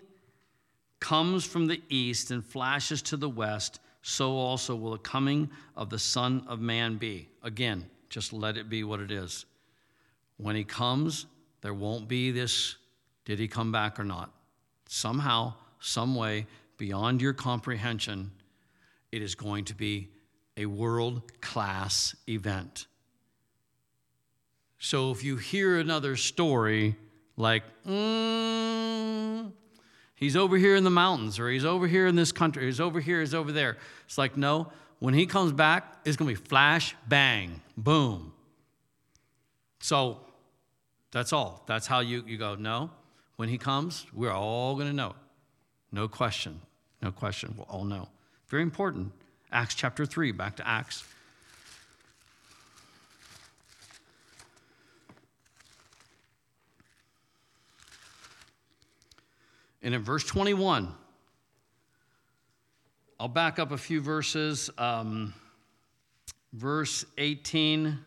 comes 1.01 1.45
from 1.45 1.67
the 1.67 1.83
east 1.89 2.31
and 2.31 2.45
flashes 2.45 3.03
to 3.03 3.17
the 3.17 3.29
west, 3.29 3.81
so 4.03 4.33
also 4.33 4.77
will 4.77 4.93
the 4.93 4.99
coming 4.99 5.51
of 5.77 5.91
the 5.91 5.99
Son 5.99 6.45
of 6.47 6.61
Man 6.61 6.97
be. 6.97 7.29
Again, 7.43 7.85
just 8.11 8.33
let 8.33 8.57
it 8.57 8.69
be 8.69 8.85
what 8.85 9.01
it 9.01 9.11
is. 9.11 9.45
When 10.37 10.55
he 10.55 10.63
comes, 10.63 11.27
there 11.63 11.75
won't 11.75 12.07
be 12.07 12.31
this 12.31 12.77
did 13.25 13.39
he 13.39 13.49
come 13.49 13.73
back 13.73 13.99
or 13.99 14.05
not? 14.05 14.31
Somehow, 14.87 15.55
some 15.81 16.15
way, 16.15 16.47
beyond 16.77 17.23
your 17.23 17.33
comprehension, 17.33 18.31
it 19.11 19.23
is 19.23 19.35
going 19.35 19.65
to 19.65 19.75
be 19.75 20.11
a 20.59 20.67
world 20.67 21.23
class 21.41 22.15
event. 22.29 22.87
So 24.79 25.11
if 25.11 25.25
you 25.25 25.37
hear 25.37 25.79
another 25.79 26.17
story 26.17 26.97
like, 27.37 27.65
mm, 27.87 29.53
He's 30.25 30.37
over 30.37 30.57
here 30.57 30.77
in 30.77 30.85
the 30.85 30.91
mountains, 30.91 31.39
or 31.39 31.51
he's 31.51 31.65
over 31.65 31.87
here 31.87 32.07
in 32.07 32.17
this 32.17 32.33
country, 32.33 32.65
he's 32.65 32.81
over 32.81 33.01
here, 33.01 33.21
he's 33.21 33.35
over 33.35 33.51
there. 33.51 33.77
It's 34.07 34.17
like, 34.17 34.37
no, 34.37 34.73
when 35.01 35.13
he 35.13 35.27
comes 35.27 35.53
back, 35.53 35.99
it's 36.05 36.17
going 36.17 36.35
to 36.35 36.41
be 36.41 36.49
flash, 36.49 36.95
bang, 37.09 37.61
boom. 37.77 38.33
So 39.81 40.21
that's 41.11 41.33
all. 41.33 41.63
That's 41.67 41.87
how 41.87 42.01
you, 42.01 42.25
you 42.27 42.39
go, 42.39 42.55
no, 42.55 42.91
when 43.37 43.49
he 43.49 43.59
comes, 43.59 44.07
we're 44.15 44.33
all 44.33 44.77
going 44.77 44.87
to 44.87 44.95
know. 44.95 45.15
No 45.91 46.09
question. 46.09 46.61
No 47.03 47.11
question. 47.11 47.55
We'll 47.57 47.67
all 47.69 47.85
know. 47.85 48.09
Very 48.47 48.63
important. 48.63 49.13
Acts 49.53 49.75
chapter 49.75 50.07
3, 50.07 50.33
back 50.33 50.57
to 50.57 50.67
Acts. 50.67 51.05
And 59.85 59.95
in 59.95 60.03
verse 60.03 60.25
21, 60.25 60.89
I'll 63.21 63.29
back 63.29 63.59
up 63.59 63.71
a 63.71 63.77
few 63.77 64.01
verses. 64.01 64.71
Um, 64.79 65.35
verse 66.55 67.05
18, 67.19 67.99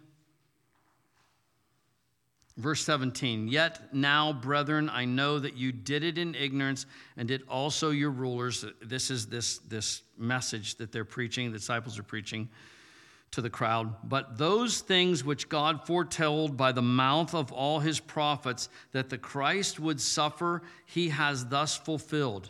verse 2.58 2.84
17. 2.84 3.48
Yet 3.48 3.94
now, 3.94 4.34
brethren, 4.34 4.90
I 4.90 5.06
know 5.06 5.38
that 5.38 5.56
you 5.56 5.72
did 5.72 6.04
it 6.04 6.18
in 6.18 6.34
ignorance, 6.34 6.88
and 7.16 7.28
did 7.28 7.44
also 7.48 7.92
your 7.92 8.10
rulers. 8.10 8.66
This 8.82 9.12
is 9.12 9.28
this, 9.28 9.60
this 9.60 10.02
message 10.18 10.76
that 10.78 10.92
they're 10.92 11.06
preaching, 11.06 11.52
the 11.52 11.60
disciples 11.60 12.00
are 12.00 12.04
preaching 12.04 12.50
to 13.38 13.42
the 13.44 13.50
crowd. 13.52 13.94
But 14.04 14.40
those 14.40 14.80
things 14.80 15.24
which 15.24 15.48
God 15.48 15.86
foretold 15.86 16.58
by 16.58 16.72
the 16.72 16.82
mouth 16.82 17.36
of 17.36 17.52
all 17.52 17.80
his 17.80 18.00
prophets 18.00 18.68
that 18.94 19.12
the 19.12 19.20
Christ 19.20 19.80
would 19.80 20.02
suffer, 20.02 20.64
he 20.88 21.10
has 21.10 21.46
thus 21.46 21.78
fulfilled. 21.78 22.50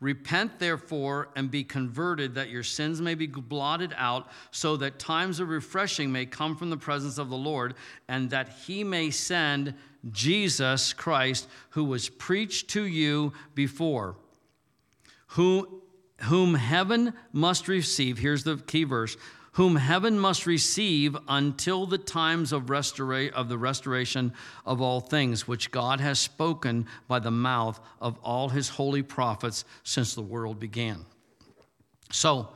Repent, 0.00 0.58
therefore, 0.58 1.28
and 1.36 1.50
be 1.50 1.62
converted, 1.62 2.36
that 2.36 2.48
your 2.48 2.62
sins 2.62 3.02
may 3.02 3.14
be 3.14 3.26
blotted 3.26 3.92
out, 3.98 4.30
so 4.50 4.78
that 4.78 4.98
times 4.98 5.40
of 5.40 5.50
refreshing 5.50 6.10
may 6.10 6.24
come 6.24 6.56
from 6.56 6.70
the 6.70 6.78
presence 6.78 7.18
of 7.18 7.28
the 7.28 7.36
Lord, 7.36 7.74
and 8.08 8.30
that 8.30 8.48
he 8.64 8.84
may 8.84 9.10
send 9.10 9.74
Jesus 10.10 10.94
Christ, 10.94 11.46
who 11.70 11.84
was 11.84 12.08
preached 12.08 12.70
to 12.70 12.84
you 12.84 13.34
before, 13.54 14.16
who, 15.26 15.82
whom 16.22 16.54
heaven 16.54 17.12
must 17.30 17.68
receive. 17.68 18.16
Here's 18.16 18.44
the 18.44 18.56
key 18.56 18.84
verse 18.84 19.18
whom 19.52 19.76
heaven 19.76 20.18
must 20.18 20.46
receive 20.46 21.16
until 21.28 21.84
the 21.86 21.98
times 21.98 22.52
of, 22.52 22.66
restora- 22.66 23.30
of 23.32 23.48
the 23.48 23.58
restoration 23.58 24.32
of 24.64 24.80
all 24.80 25.00
things, 25.00 25.46
which 25.46 25.70
God 25.70 26.00
has 26.00 26.18
spoken 26.18 26.86
by 27.06 27.18
the 27.18 27.30
mouth 27.30 27.78
of 28.00 28.18
all 28.22 28.48
his 28.48 28.70
holy 28.70 29.02
prophets 29.02 29.64
since 29.82 30.14
the 30.14 30.22
world 30.22 30.58
began. 30.58 31.04
So, 32.10 32.48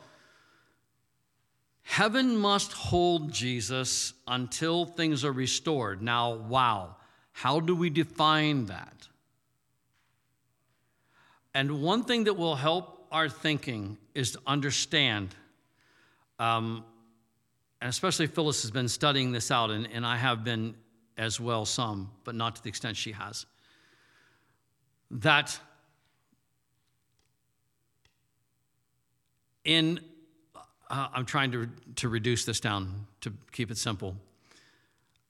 heaven 1.83 2.37
must 2.37 2.73
hold 2.73 3.31
Jesus 3.31 4.15
until 4.27 4.87
things 4.87 5.23
are 5.23 5.33
restored. 5.33 6.01
Now, 6.01 6.33
wow, 6.35 6.97
how 7.33 7.61
do 7.61 7.77
we 7.77 7.91
define 7.91 8.67
that? 8.67 9.09
And 11.53 11.83
one 11.83 12.05
thing 12.05 12.25
that 12.25 12.35
will 12.35 12.57
help 12.57 13.07
our 13.13 13.29
thinking 13.29 13.99
is 14.15 14.33
to 14.33 14.41
understand 14.47 15.35
um, 16.39 16.85
and 17.81 17.89
especially 17.89 18.27
Phyllis 18.27 18.63
has 18.63 18.71
been 18.71 18.89
studying 18.89 19.33
this 19.33 19.51
out, 19.51 19.71
and, 19.71 19.89
and 19.93 20.07
I 20.07 20.17
have 20.17 20.45
been 20.45 20.75
as 21.19 21.41
well, 21.41 21.65
some, 21.65 22.11
but 22.25 22.35
not 22.35 22.57
to 22.57 22.63
the 22.63 22.69
extent 22.69 22.97
she 22.97 23.13
has. 23.13 23.47
That 25.11 25.59
in, 29.65 30.01
uh, 30.91 31.09
I'm 31.13 31.25
trying 31.27 31.53
to, 31.53 31.69
to 31.97 32.09
reduce 32.09 32.45
this 32.45 32.61
down 32.61 33.07
to 33.23 33.33
keep 33.53 33.71
it 33.71 33.79
simple. 33.79 34.17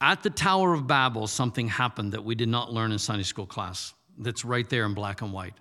At 0.00 0.22
the 0.22 0.30
Tower 0.30 0.74
of 0.74 0.86
Babel, 0.86 1.26
something 1.26 1.68
happened 1.68 2.12
that 2.12 2.24
we 2.24 2.34
did 2.34 2.48
not 2.48 2.72
learn 2.72 2.92
in 2.92 2.98
Sunday 2.98 3.22
school 3.22 3.46
class, 3.46 3.94
that's 4.18 4.44
right 4.44 4.68
there 4.68 4.84
in 4.84 4.94
black 4.94 5.22
and 5.22 5.32
white. 5.32 5.54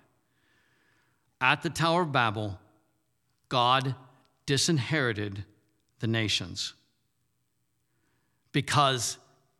At 1.40 1.62
the 1.62 1.70
Tower 1.70 2.02
of 2.02 2.12
Babel, 2.12 2.58
God 3.48 3.94
disinherited 4.46 5.44
the 6.00 6.06
nations. 6.06 6.74
Because 8.52 9.18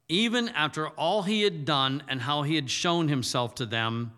even 0.08 0.48
after 0.50 0.88
all 0.88 1.22
he 1.22 1.42
had 1.42 1.64
done 1.64 2.02
and 2.08 2.20
how 2.20 2.42
he 2.42 2.54
had 2.54 2.70
shown 2.70 3.08
himself 3.08 3.56
to 3.56 3.66
them, 3.66 4.12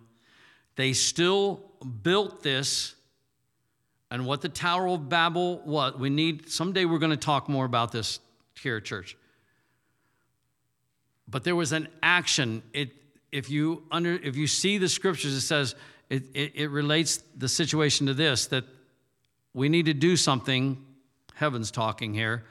they 0.77 0.93
still 0.93 1.63
built 2.03 2.43
this. 2.43 2.95
And 4.11 4.27
what 4.27 4.41
the 4.43 4.49
Tower 4.49 4.89
of 4.89 5.09
Babel 5.09 5.61
was, 5.65 5.95
we 5.97 6.11
need, 6.11 6.51
someday 6.51 6.85
we're 6.85 6.99
going 6.99 7.11
to 7.11 7.17
talk 7.17 7.49
more 7.49 7.65
about 7.65 7.93
this 7.93 8.21
here 8.61 8.77
at 8.77 8.85
church. 8.85 9.17
But 11.27 11.45
there 11.45 11.57
was 11.57 11.73
an 11.73 11.89
action. 12.03 12.63
It, 12.73 12.93
if, 13.33 13.51
you 13.51 13.83
under, 13.91 14.15
if 14.15 14.37
you 14.37 14.47
see 14.47 14.79
the 14.79 14.89
scriptures, 14.89 15.35
it 15.35 15.43
says, 15.43 15.75
it, 16.09 16.25
it, 16.35 16.53
it 16.55 16.69
relates 16.69 17.23
the 17.37 17.49
situation 17.49 18.07
to 18.07 18.15
this 18.15 18.47
that 18.47 18.65
we 19.55 19.69
need 19.69 19.87
to 19.87 19.95
do 19.95 20.17
something. 20.17 20.85
Heaven's 21.35 21.71
talking 21.71 22.15
here 22.15 22.45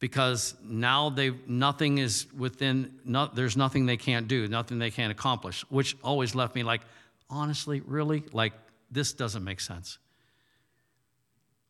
because 0.00 0.54
now 0.62 1.10
they 1.10 1.32
nothing 1.46 1.98
is 1.98 2.26
within 2.36 3.00
not, 3.04 3.34
there's 3.34 3.56
nothing 3.56 3.86
they 3.86 3.96
can't 3.96 4.28
do 4.28 4.46
nothing 4.46 4.78
they 4.78 4.90
can't 4.90 5.10
accomplish 5.10 5.64
which 5.70 5.96
always 6.02 6.34
left 6.34 6.54
me 6.54 6.62
like 6.62 6.82
honestly 7.30 7.80
really? 7.80 8.24
Like 8.32 8.52
this 8.90 9.12
doesn't 9.12 9.44
make 9.44 9.60
sense. 9.60 9.98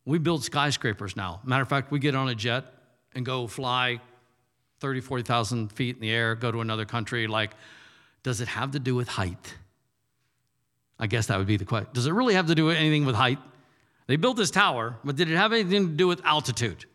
We 0.05 0.17
build 0.17 0.43
skyscrapers 0.43 1.15
now. 1.15 1.41
Matter 1.43 1.63
of 1.63 1.69
fact 1.69 1.91
we 1.91 1.99
get 1.99 2.15
on 2.15 2.29
a 2.29 2.35
jet 2.35 2.65
and 3.13 3.25
go 3.25 3.47
fly 3.47 3.99
30 4.79 5.01
40000 5.01 5.71
feet 5.71 5.95
in 5.95 6.01
the 6.01 6.11
air 6.11 6.35
go 6.35 6.51
to 6.51 6.61
another 6.61 6.85
country 6.85 7.27
like 7.27 7.51
does 8.21 8.41
it 8.41 8.47
have 8.47 8.71
to 8.71 8.79
do 8.79 8.95
with 8.95 9.07
height? 9.07 9.55
I 11.01 11.07
guess 11.07 11.27
that 11.27 11.37
would 11.37 11.47
be 11.47 11.57
the 11.57 11.65
question 11.65 11.89
does 11.93 12.05
it 12.05 12.11
really 12.11 12.35
have 12.35 12.47
to 12.47 12.55
do 12.55 12.65
with 12.65 12.77
anything 12.77 13.05
with 13.05 13.15
height 13.15 13.39
they 14.09 14.15
built 14.15 14.37
this 14.37 14.49
tower, 14.49 14.97
but 15.03 15.17
did 15.17 15.29
it 15.29 15.35
have 15.35 15.53
anything 15.53 15.85
to 15.85 15.93
do 15.93 16.07
with 16.07 16.25
altitude? 16.25 16.85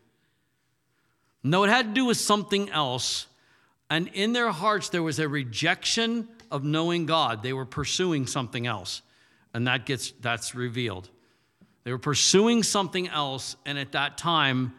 No, 1.45 1.63
it 1.63 1.69
had 1.69 1.87
to 1.87 1.93
do 1.93 2.07
with 2.07 2.17
something 2.17 2.71
else. 2.71 3.29
And 3.89 4.09
in 4.09 4.33
their 4.33 4.51
hearts, 4.51 4.89
there 4.89 5.01
was 5.01 5.21
a 5.21 5.29
rejection 5.29 6.27
of 6.51 6.65
knowing 6.65 7.07
God. 7.07 7.45
They 7.45 7.53
were 7.53 7.67
pursuing 7.67 8.27
something 8.27 8.67
else. 8.67 9.01
And 9.55 9.69
that 9.69 9.87
gets 9.87 10.11
that's 10.21 10.57
revealed. 10.57 11.09
They 11.85 11.93
were 11.93 11.99
pursuing 11.99 12.65
something 12.65 13.07
else, 13.07 13.55
and 13.65 13.79
at 13.79 13.93
that 13.93 14.19
time, 14.19 14.75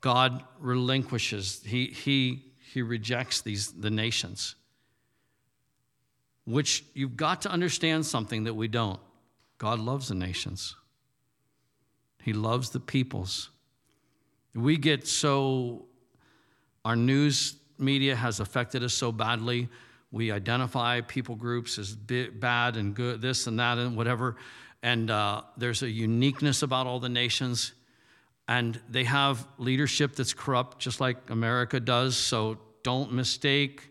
God 0.00 0.42
relinquishes. 0.60 1.62
He 1.66 1.88
he 1.88 2.46
he 2.72 2.80
rejects 2.80 3.42
these 3.42 3.72
the 3.72 3.90
nations. 3.90 4.54
Which 6.46 6.82
you've 6.94 7.18
got 7.18 7.42
to 7.42 7.50
understand 7.50 8.06
something 8.06 8.44
that 8.44 8.54
we 8.54 8.68
don't. 8.68 9.00
God 9.58 9.80
loves 9.80 10.08
the 10.08 10.14
nations. 10.14 10.76
He 12.24 12.32
loves 12.32 12.70
the 12.70 12.80
peoples. 12.80 13.50
We 14.54 14.78
get 14.78 15.06
so, 15.06 15.84
our 16.82 16.96
news 16.96 17.56
media 17.78 18.16
has 18.16 18.40
affected 18.40 18.82
us 18.82 18.94
so 18.94 19.12
badly. 19.12 19.68
We 20.10 20.32
identify 20.32 21.02
people 21.02 21.34
groups 21.34 21.78
as 21.78 21.94
bad 21.94 22.76
and 22.78 22.94
good, 22.94 23.20
this 23.20 23.46
and 23.46 23.58
that 23.58 23.76
and 23.76 23.94
whatever. 23.94 24.36
And 24.82 25.10
uh, 25.10 25.42
there's 25.58 25.82
a 25.82 25.90
uniqueness 25.90 26.62
about 26.62 26.86
all 26.86 26.98
the 26.98 27.10
nations. 27.10 27.74
And 28.48 28.80
they 28.88 29.04
have 29.04 29.46
leadership 29.58 30.14
that's 30.14 30.32
corrupt, 30.32 30.78
just 30.78 31.00
like 31.00 31.28
America 31.28 31.78
does. 31.78 32.16
So 32.16 32.58
don't 32.82 33.12
mistake 33.12 33.90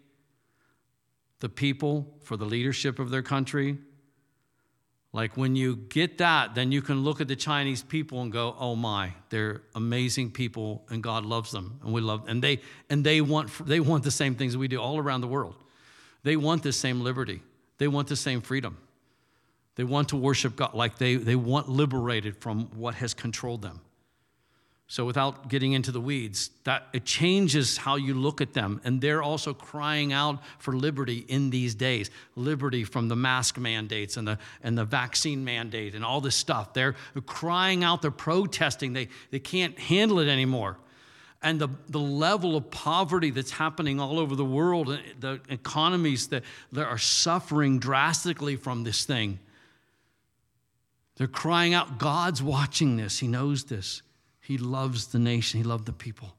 the 1.40 1.50
people 1.50 2.18
for 2.24 2.36
the 2.36 2.46
leadership 2.46 2.98
of 2.98 3.12
their 3.12 3.22
country. 3.22 3.78
Like 5.14 5.38
when 5.38 5.56
you 5.56 5.76
get 5.76 6.18
that, 6.18 6.56
then 6.56 6.72
you 6.72 6.82
can 6.82 7.04
look 7.04 7.22
at 7.22 7.28
the 7.28 7.36
Chinese 7.36 7.84
people 7.84 8.24
and 8.24 8.32
go, 8.32 8.56
"Oh 8.60 8.76
my, 8.76 9.14
they're 9.30 9.62
amazing 9.76 10.32
people, 10.32 10.84
and 10.90 11.04
God 11.04 11.24
loves 11.24 11.52
them, 11.52 11.80
and 11.84 11.94
we 11.94 12.02
love." 12.02 12.28
And 12.28 12.44
they 12.44 12.62
and 12.90 13.06
they 13.06 13.22
want 13.22 13.52
they 13.68 13.80
want 13.80 14.04
the 14.04 14.12
same 14.12 14.34
things 14.34 14.58
we 14.58 14.68
do 14.68 14.82
all 14.82 14.98
around 14.98 15.22
the 15.22 15.28
world. 15.28 15.56
They 16.24 16.36
want 16.36 16.64
the 16.64 16.74
same 16.74 17.02
liberty. 17.02 17.44
They 17.78 17.88
want 17.88 18.08
the 18.08 18.16
same 18.16 18.42
freedom. 18.42 18.78
They 19.76 19.84
want 19.84 20.10
to 20.10 20.16
worship 20.16 20.56
God 20.56 20.74
like 20.74 20.98
they 20.98 21.16
they 21.16 21.36
want 21.36 21.70
liberated 21.70 22.36
from 22.38 22.66
what 22.76 22.96
has 22.96 23.14
controlled 23.14 23.62
them. 23.62 23.82
So 24.88 25.06
without 25.06 25.48
getting 25.48 25.74
into 25.74 25.92
the 25.92 26.02
weeds, 26.02 26.52
that 26.66 26.88
it 26.94 27.06
changes 27.06 27.78
how 27.78 27.96
you 27.96 28.14
look 28.14 28.42
at 28.42 28.54
them. 28.54 28.82
And 28.84 29.02
they're 29.02 29.24
also 29.24 29.54
crying 29.54 30.14
out 30.14 30.40
for 30.60 30.76
liberty 30.76 31.26
in 31.28 31.50
these 31.50 31.74
days. 31.74 32.12
Liberty 32.36 32.84
from 32.84 33.08
the 33.08 33.16
mask 33.16 33.58
mandates 33.58 34.18
and 34.18 34.28
the 34.28 34.38
and 34.62 34.78
the 34.78 34.86
vaccine 34.86 35.44
mandate 35.44 35.96
and 35.96 36.04
all 36.04 36.22
this 36.22 36.36
stuff. 36.36 36.74
They're 36.74 36.96
crying 37.26 37.84
out, 37.84 38.02
they're 38.02 38.12
protesting. 38.12 38.94
They 38.94 39.08
they 39.32 39.40
can't 39.40 39.80
handle 39.80 40.20
it 40.20 40.28
anymore. 40.28 40.78
And 41.44 41.60
the, 41.60 41.68
the 41.90 42.00
level 42.00 42.56
of 42.56 42.72
poverty 42.72 43.30
that's 43.30 43.52
happening 43.52 44.00
all 44.00 44.18
over 44.18 44.34
the 44.34 44.46
world, 44.46 44.94
eh, 44.94 44.98
the 45.20 45.42
economies 45.50 46.28
that, 46.30 46.44
that 46.72 46.86
are 46.86 46.98
suffering 46.98 47.80
drastically 47.80 48.56
from 48.56 48.86
this 48.86 49.04
thing. 49.04 49.40
They're 51.18 51.28
crying 51.28 51.74
out, 51.74 52.00
God's 52.00 52.42
watching 52.42 52.96
this. 52.96 53.20
He 53.20 53.28
knows 53.28 53.66
this. 53.66 54.02
He 54.44 54.58
loves 54.58 55.08
the 55.08 55.20
nation, 55.20 55.58
He 55.58 55.64
loved 55.64 55.86
the 55.86 55.94
people. 55.94 56.36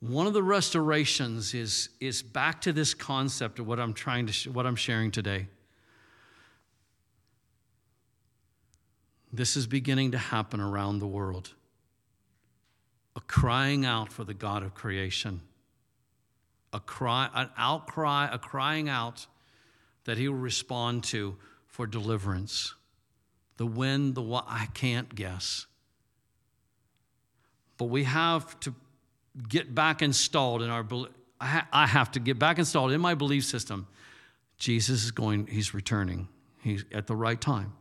One 0.00 0.26
of 0.26 0.34
the 0.34 0.42
restorations 0.42 1.54
is, 1.54 1.88
is 2.00 2.22
back 2.22 2.60
to 2.62 2.72
this 2.72 2.92
concept 2.92 3.58
of 3.58 3.66
what 3.66 3.80
I'm 3.80 3.94
trying 3.94 4.26
to 4.26 4.32
sh- 4.32 4.48
what 4.48 4.66
I'm 4.66 4.76
sharing 4.76 5.10
today. 5.10 5.46
This 9.32 9.56
is 9.56 9.66
beginning 9.66 10.10
to 10.10 10.18
happen 10.18 10.60
around 10.60 10.98
the 10.98 11.06
world. 11.06 11.54
A 13.16 13.20
crying 13.20 13.86
out 13.86 14.12
for 14.12 14.24
the 14.24 14.34
God 14.34 14.62
of 14.62 14.74
creation. 14.74 15.40
A 16.72 16.80
cry, 16.80 17.30
an 17.34 17.50
outcry, 17.56 18.28
a 18.30 18.38
crying 18.38 18.88
out 18.88 19.26
that 20.04 20.18
he 20.18 20.28
will 20.28 20.36
respond 20.36 21.04
to 21.04 21.36
for 21.66 21.86
deliverance. 21.86 22.74
The 23.56 23.66
when, 23.66 24.14
the 24.14 24.22
what, 24.22 24.44
I 24.48 24.66
can't 24.74 25.14
guess. 25.14 25.66
But 27.78 27.86
we 27.86 28.04
have 28.04 28.58
to 28.60 28.74
get 29.48 29.74
back 29.74 30.02
installed 30.02 30.62
in 30.62 30.70
our 30.70 30.86
I 31.40 31.86
have 31.86 32.12
to 32.12 32.20
get 32.20 32.38
back 32.38 32.58
installed 32.58 32.92
in 32.92 33.00
my 33.00 33.14
belief 33.14 33.44
system. 33.44 33.86
Jesus 34.56 35.04
is 35.04 35.10
going, 35.10 35.46
he's 35.46 35.74
returning. 35.74 36.28
He's 36.62 36.84
at 36.92 37.06
the 37.06 37.16
right 37.16 37.40
time. 37.40 37.72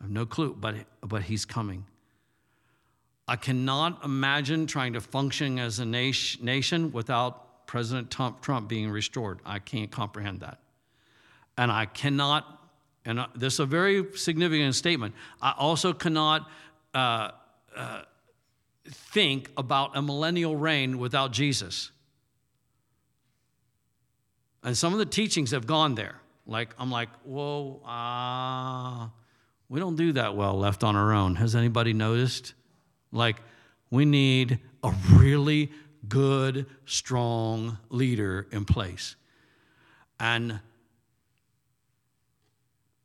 I 0.00 0.04
have 0.04 0.10
no 0.10 0.26
clue, 0.26 0.54
but, 0.58 0.74
but 1.00 1.22
he's 1.22 1.44
coming. 1.44 1.86
I 3.26 3.36
cannot 3.36 4.04
imagine 4.04 4.66
trying 4.66 4.92
to 4.94 5.00
function 5.00 5.58
as 5.58 5.78
a 5.78 5.86
nation 5.86 6.92
without 6.92 7.66
President 7.66 8.10
Trump 8.10 8.68
being 8.68 8.90
restored. 8.90 9.40
I 9.46 9.60
can't 9.60 9.90
comprehend 9.90 10.40
that. 10.40 10.58
And 11.56 11.72
I 11.72 11.86
cannot, 11.86 12.68
and 13.06 13.24
this 13.34 13.54
is 13.54 13.60
a 13.60 13.66
very 13.66 14.04
significant 14.14 14.74
statement, 14.74 15.14
I 15.40 15.54
also 15.56 15.94
cannot 15.94 16.50
uh, 16.92 17.30
uh, 17.74 18.02
think 18.88 19.50
about 19.56 19.96
a 19.96 20.02
millennial 20.02 20.56
reign 20.56 20.98
without 20.98 21.32
Jesus. 21.32 21.90
And 24.62 24.76
some 24.76 24.92
of 24.92 24.98
the 24.98 25.06
teachings 25.06 25.50
have 25.50 25.66
gone 25.66 25.94
there. 25.94 26.16
Like, 26.46 26.74
I'm 26.78 26.90
like, 26.90 27.08
whoa, 27.24 27.80
uh, 27.86 29.08
we 29.68 29.80
don't 29.80 29.96
do 29.96 30.12
that 30.12 30.36
well 30.36 30.58
left 30.58 30.84
on 30.84 30.96
our 30.96 31.12
own. 31.12 31.36
Has 31.36 31.54
anybody 31.56 31.92
noticed? 31.92 32.54
Like, 33.12 33.36
we 33.90 34.04
need 34.04 34.58
a 34.82 34.92
really 35.12 35.70
good, 36.08 36.66
strong 36.84 37.78
leader 37.88 38.46
in 38.50 38.64
place. 38.64 39.16
And 40.20 40.60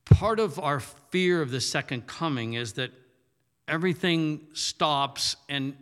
part 0.05 0.39
of 0.39 0.59
our 0.59 0.79
fear 0.79 1.41
of 1.41 1.51
the 1.51 1.61
second 1.61 2.07
coming 2.07 2.53
is 2.53 2.73
that 2.73 2.91
everything 3.69 4.47
stops 4.53 5.35
and 5.47 5.75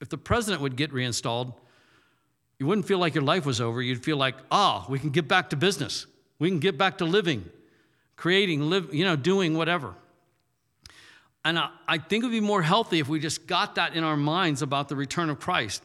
if 0.00 0.08
the 0.08 0.18
president 0.18 0.62
would 0.62 0.76
get 0.76 0.92
reinstalled, 0.92 1.52
you 2.58 2.66
wouldn't 2.66 2.86
feel 2.86 2.98
like 2.98 3.14
your 3.14 3.24
life 3.24 3.46
was 3.46 3.60
over. 3.60 3.80
You'd 3.80 4.02
feel 4.02 4.16
like, 4.16 4.34
ah, 4.50 4.84
we 4.88 4.98
can 4.98 5.10
get 5.10 5.28
back 5.28 5.50
to 5.50 5.56
business. 5.56 6.06
We 6.38 6.48
can 6.48 6.58
get 6.58 6.78
back 6.78 6.98
to 6.98 7.04
living, 7.04 7.48
creating, 8.16 8.62
live, 8.62 8.94
you 8.94 9.04
know, 9.04 9.16
doing 9.16 9.56
whatever. 9.56 9.94
And 11.44 11.58
I, 11.58 11.70
I 11.86 11.98
think 11.98 12.24
it 12.24 12.26
would 12.28 12.32
be 12.32 12.40
more 12.40 12.62
healthy 12.62 12.98
if 12.98 13.08
we 13.08 13.20
just 13.20 13.46
got 13.46 13.76
that 13.76 13.94
in 13.94 14.04
our 14.04 14.16
minds 14.16 14.62
about 14.62 14.88
the 14.88 14.96
return 14.96 15.30
of 15.30 15.38
Christ. 15.38 15.82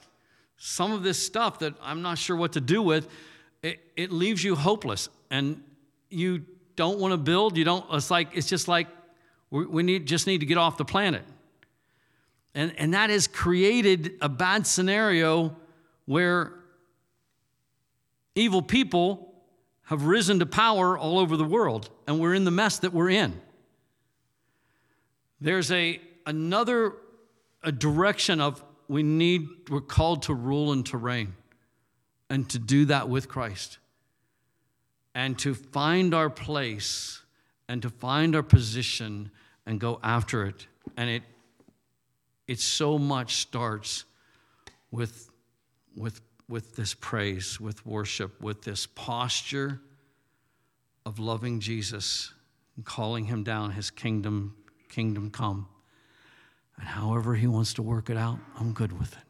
Some 0.57 0.91
of 0.91 1.03
this 1.03 1.21
stuff 1.21 1.59
that 1.59 1.73
I'm 1.81 2.01
not 2.01 2.17
sure 2.17 2.35
what 2.35 2.53
to 2.53 2.61
do 2.61 2.81
with, 2.81 3.09
it, 3.61 3.79
it 3.95 4.11
leaves 4.11 4.43
you 4.43 4.55
hopeless. 4.55 5.09
And 5.29 5.61
you 6.09 6.45
don't 6.75 6.99
want 6.99 7.13
to 7.13 7.17
build. 7.17 7.57
You 7.57 7.63
don't, 7.63 7.85
it's 7.91 8.11
like, 8.11 8.29
it's 8.33 8.47
just 8.47 8.67
like 8.67 8.87
we, 9.49 9.83
need, 9.83 10.05
just 10.05 10.27
need 10.27 10.39
to 10.39 10.45
get 10.45 10.57
off 10.57 10.77
the 10.77 10.85
planet. 10.85 11.23
And, 12.53 12.73
and 12.77 12.93
that 12.93 13.09
has 13.09 13.27
created 13.27 14.13
a 14.21 14.29
bad 14.29 14.65
scenario 14.65 15.55
where 16.05 16.53
evil 18.33 18.61
people 18.61 19.33
have 19.83 20.05
risen 20.05 20.39
to 20.39 20.45
power 20.45 20.97
all 20.97 21.19
over 21.19 21.37
the 21.37 21.45
world, 21.45 21.89
and 22.07 22.19
we're 22.19 22.33
in 22.33 22.43
the 22.43 22.51
mess 22.51 22.79
that 22.79 22.91
we're 22.91 23.09
in. 23.09 23.39
There's 25.39 25.71
a, 25.71 26.01
another 26.25 26.93
a 27.61 27.71
direction 27.71 28.41
of 28.41 28.63
we 28.87 29.03
need, 29.03 29.47
we're 29.69 29.81
called 29.81 30.23
to 30.23 30.33
rule 30.33 30.71
and 30.71 30.85
to 30.87 30.97
reign, 30.97 31.35
and 32.29 32.49
to 32.49 32.59
do 32.59 32.85
that 32.85 33.09
with 33.09 33.27
Christ, 33.27 33.77
and 35.15 35.39
to 35.39 35.55
find 35.55 36.13
our 36.13 36.29
place, 36.29 37.21
and 37.67 37.81
to 37.81 37.89
find 37.89 38.35
our 38.35 38.43
position, 38.43 39.31
and 39.65 39.79
go 39.79 39.99
after 40.03 40.45
it. 40.45 40.67
And 40.95 41.09
it 41.09 41.23
it 42.47 42.59
so 42.59 42.97
much 42.97 43.35
starts 43.35 44.05
with, 44.91 45.29
with, 45.95 46.21
with 46.47 46.75
this 46.75 46.93
praise, 46.93 47.59
with 47.59 47.85
worship, 47.85 48.41
with 48.41 48.61
this 48.63 48.85
posture 48.85 49.81
of 51.05 51.19
loving 51.19 51.59
Jesus 51.59 52.31
and 52.75 52.85
calling 52.85 53.25
him 53.25 53.43
down, 53.43 53.71
his 53.71 53.89
kingdom, 53.89 54.55
kingdom 54.89 55.31
come. 55.31 55.67
And 56.77 56.87
however 56.87 57.35
he 57.35 57.47
wants 57.47 57.73
to 57.75 57.81
work 57.81 58.09
it 58.09 58.17
out, 58.17 58.37
I'm 58.59 58.73
good 58.73 58.97
with 58.97 59.13
it. 59.13 59.23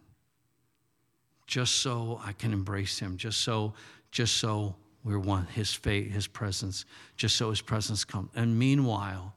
Just 1.47 1.75
so 1.75 2.19
I 2.25 2.33
can 2.33 2.51
embrace 2.51 2.99
him, 2.99 3.17
just 3.17 3.41
so, 3.41 3.73
just 4.11 4.38
so 4.38 4.75
we're 5.06 5.20
one, 5.20 5.45
his 5.45 5.74
faith, 5.74 6.12
his 6.12 6.28
presence, 6.28 6.84
just 7.16 7.38
so 7.38 7.49
his 7.51 7.62
presence 7.62 8.03
comes. 8.03 8.30
And 8.36 8.60
meanwhile, 8.60 9.36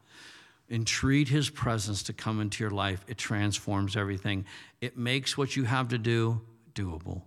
entreat 0.71 1.29
his 1.29 1.51
presence 1.51 2.03
to 2.05 2.13
come 2.13 2.41
into 2.41 2.65
your 2.65 2.71
life, 2.71 3.05
it 3.07 3.19
transforms 3.19 3.97
everything. 3.97 4.47
It 4.81 4.97
makes 4.97 5.39
what 5.39 5.55
you 5.55 5.65
have 5.65 5.89
to 5.89 5.99
do 5.99 6.41
doable, 6.75 7.23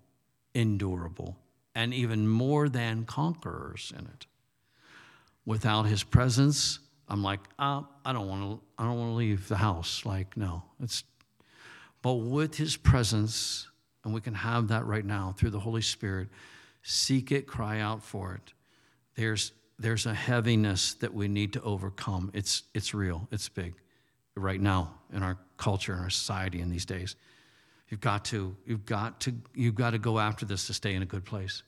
endurable, 0.54 1.38
and 1.76 1.94
even 1.94 2.28
more 2.28 2.68
than 2.68 3.06
conquerors 3.06 3.94
in 3.98 4.06
it. 4.06 4.26
Without 5.46 5.84
his 5.84 6.04
presence, 6.04 6.80
I'm 7.12 7.22
like, 7.22 7.42
oh, 7.60 7.86
I 8.06 8.14
don't 8.14 8.30
want 8.30 8.42
to. 8.42 8.66
I 8.78 8.86
don't 8.86 8.98
want 8.98 9.12
to 9.12 9.16
leave 9.16 9.50
the 9.50 9.58
house. 9.58 10.06
Like, 10.06 10.38
no, 10.38 10.64
it's. 10.82 11.04
But 12.02 12.14
with 12.14 12.56
His 12.56 12.78
presence, 12.78 13.68
and 14.06 14.14
we 14.14 14.22
can 14.22 14.34
have 14.34 14.70
that 14.70 14.86
right 14.86 15.06
now 15.06 15.36
through 15.38 15.50
the 15.50 15.60
Holy 15.60 15.82
Spirit. 15.82 16.30
Seek 16.82 17.32
it, 17.32 17.48
cry 17.48 17.80
out 17.80 18.04
for 18.04 18.34
it. 18.36 18.54
There's 19.16 19.52
there's 19.82 20.06
a 20.06 20.14
heaviness 20.14 20.94
that 20.96 21.14
we 21.14 21.28
need 21.28 21.54
to 21.54 21.62
overcome. 21.64 22.30
It's, 22.36 22.64
it's 22.74 22.94
real, 22.94 23.28
it's 23.32 23.50
big 23.50 23.74
right 24.36 24.62
now 24.62 24.94
in 25.12 25.24
our 25.24 25.38
culture, 25.58 25.94
in 25.94 26.00
our 26.00 26.10
society 26.10 26.62
in 26.62 26.70
these 26.70 26.86
days. 26.86 27.16
You've 27.90 28.00
got 28.00 28.24
to, 28.26 28.56
you've 28.66 28.86
got 28.86 29.20
to, 29.22 29.34
you've 29.56 29.76
got 29.76 29.90
to 29.92 29.98
go 29.98 30.20
after 30.20 30.46
this 30.46 30.68
to 30.68 30.74
stay 30.74 30.94
in 30.94 31.02
a 31.02 31.06
good 31.06 31.26
place. 31.26 31.64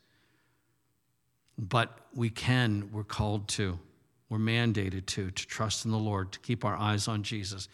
But 1.58 2.00
we 2.14 2.30
can, 2.30 2.90
we're 2.92 3.04
called 3.04 3.48
to, 3.50 3.80
we're 4.30 4.38
mandated 4.38 5.08
to, 5.08 5.32
to 5.32 5.48
trust 5.48 5.84
in 5.86 5.92
the 5.92 5.98
Lord, 5.98 6.32
to 6.34 6.40
keep 6.40 6.64
our 6.64 6.76
eyes 6.76 7.08
on 7.08 7.24
Jesus, 7.24 7.68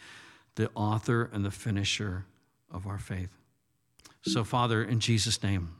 the 0.54 0.70
author 0.74 1.30
and 1.32 1.44
the 1.44 1.50
finisher 1.50 2.24
of 2.70 2.86
our 2.86 2.98
faith. 2.98 3.36
So, 4.22 4.42
Father, 4.42 4.82
in 4.82 5.00
Jesus' 5.00 5.42
name, 5.42 5.70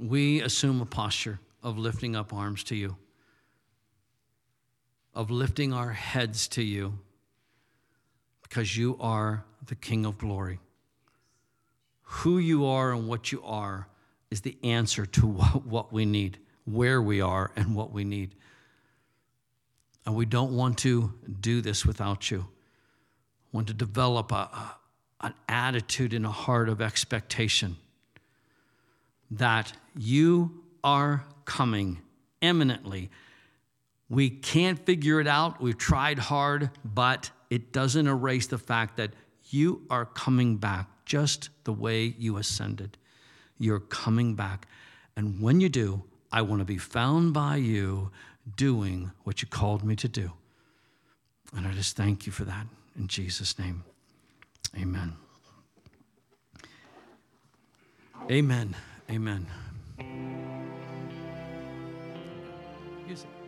we 0.00 0.40
assume 0.40 0.80
a 0.80 0.86
posture 0.86 1.40
of 1.62 1.78
lifting 1.78 2.16
up 2.16 2.32
arms 2.32 2.64
to 2.64 2.74
you, 2.74 2.96
of 5.14 5.30
lifting 5.30 5.72
our 5.72 5.90
heads 5.90 6.48
to 6.48 6.62
you, 6.62 6.98
because 8.42 8.76
you 8.76 8.96
are 9.00 9.44
the 9.66 9.74
King 9.74 10.06
of 10.06 10.18
glory. 10.18 10.58
Who 12.02 12.38
you 12.38 12.66
are 12.66 12.92
and 12.92 13.06
what 13.06 13.30
you 13.30 13.42
are 13.44 13.88
is 14.30 14.40
the 14.40 14.56
answer 14.62 15.04
to 15.06 15.26
what 15.26 15.92
we 15.92 16.06
need, 16.06 16.38
where 16.64 17.02
we 17.02 17.20
are 17.20 17.52
and 17.54 17.74
what 17.74 17.92
we 17.92 18.04
need. 18.04 18.34
And 20.06 20.14
we 20.14 20.24
don't 20.24 20.56
want 20.56 20.78
to 20.78 21.12
do 21.40 21.60
this 21.60 21.84
without 21.84 22.30
you. 22.30 22.46
We 23.52 23.58
want 23.58 23.68
to 23.68 23.74
develop 23.74 24.32
a, 24.32 24.34
a, 24.34 24.76
an 25.20 25.34
attitude 25.48 26.14
and 26.14 26.24
a 26.24 26.30
heart 26.30 26.68
of 26.70 26.80
expectation 26.80 27.76
that 29.30 29.72
you 29.96 30.64
are 30.82 31.24
coming 31.44 32.00
imminently. 32.40 33.10
We 34.08 34.30
can't 34.30 34.84
figure 34.84 35.20
it 35.20 35.26
out. 35.26 35.60
We've 35.60 35.78
tried 35.78 36.18
hard, 36.18 36.70
but 36.84 37.30
it 37.48 37.72
doesn't 37.72 38.06
erase 38.06 38.46
the 38.46 38.58
fact 38.58 38.96
that 38.96 39.12
you 39.50 39.82
are 39.90 40.04
coming 40.04 40.56
back 40.56 40.88
just 41.04 41.50
the 41.64 41.72
way 41.72 42.14
you 42.18 42.36
ascended. 42.36 42.96
You're 43.58 43.80
coming 43.80 44.34
back. 44.34 44.66
And 45.16 45.40
when 45.40 45.60
you 45.60 45.68
do, 45.68 46.04
I 46.32 46.42
want 46.42 46.60
to 46.60 46.64
be 46.64 46.78
found 46.78 47.34
by 47.34 47.56
you 47.56 48.10
doing 48.56 49.10
what 49.24 49.42
you 49.42 49.48
called 49.48 49.84
me 49.84 49.96
to 49.96 50.08
do. 50.08 50.32
And 51.56 51.66
I 51.66 51.72
just 51.72 51.96
thank 51.96 52.26
you 52.26 52.32
for 52.32 52.44
that 52.44 52.66
in 52.96 53.08
Jesus' 53.08 53.58
name. 53.58 53.82
Amen. 54.76 55.14
Amen. 58.30 58.76
Amen. 59.10 59.46
Music. 63.06 63.39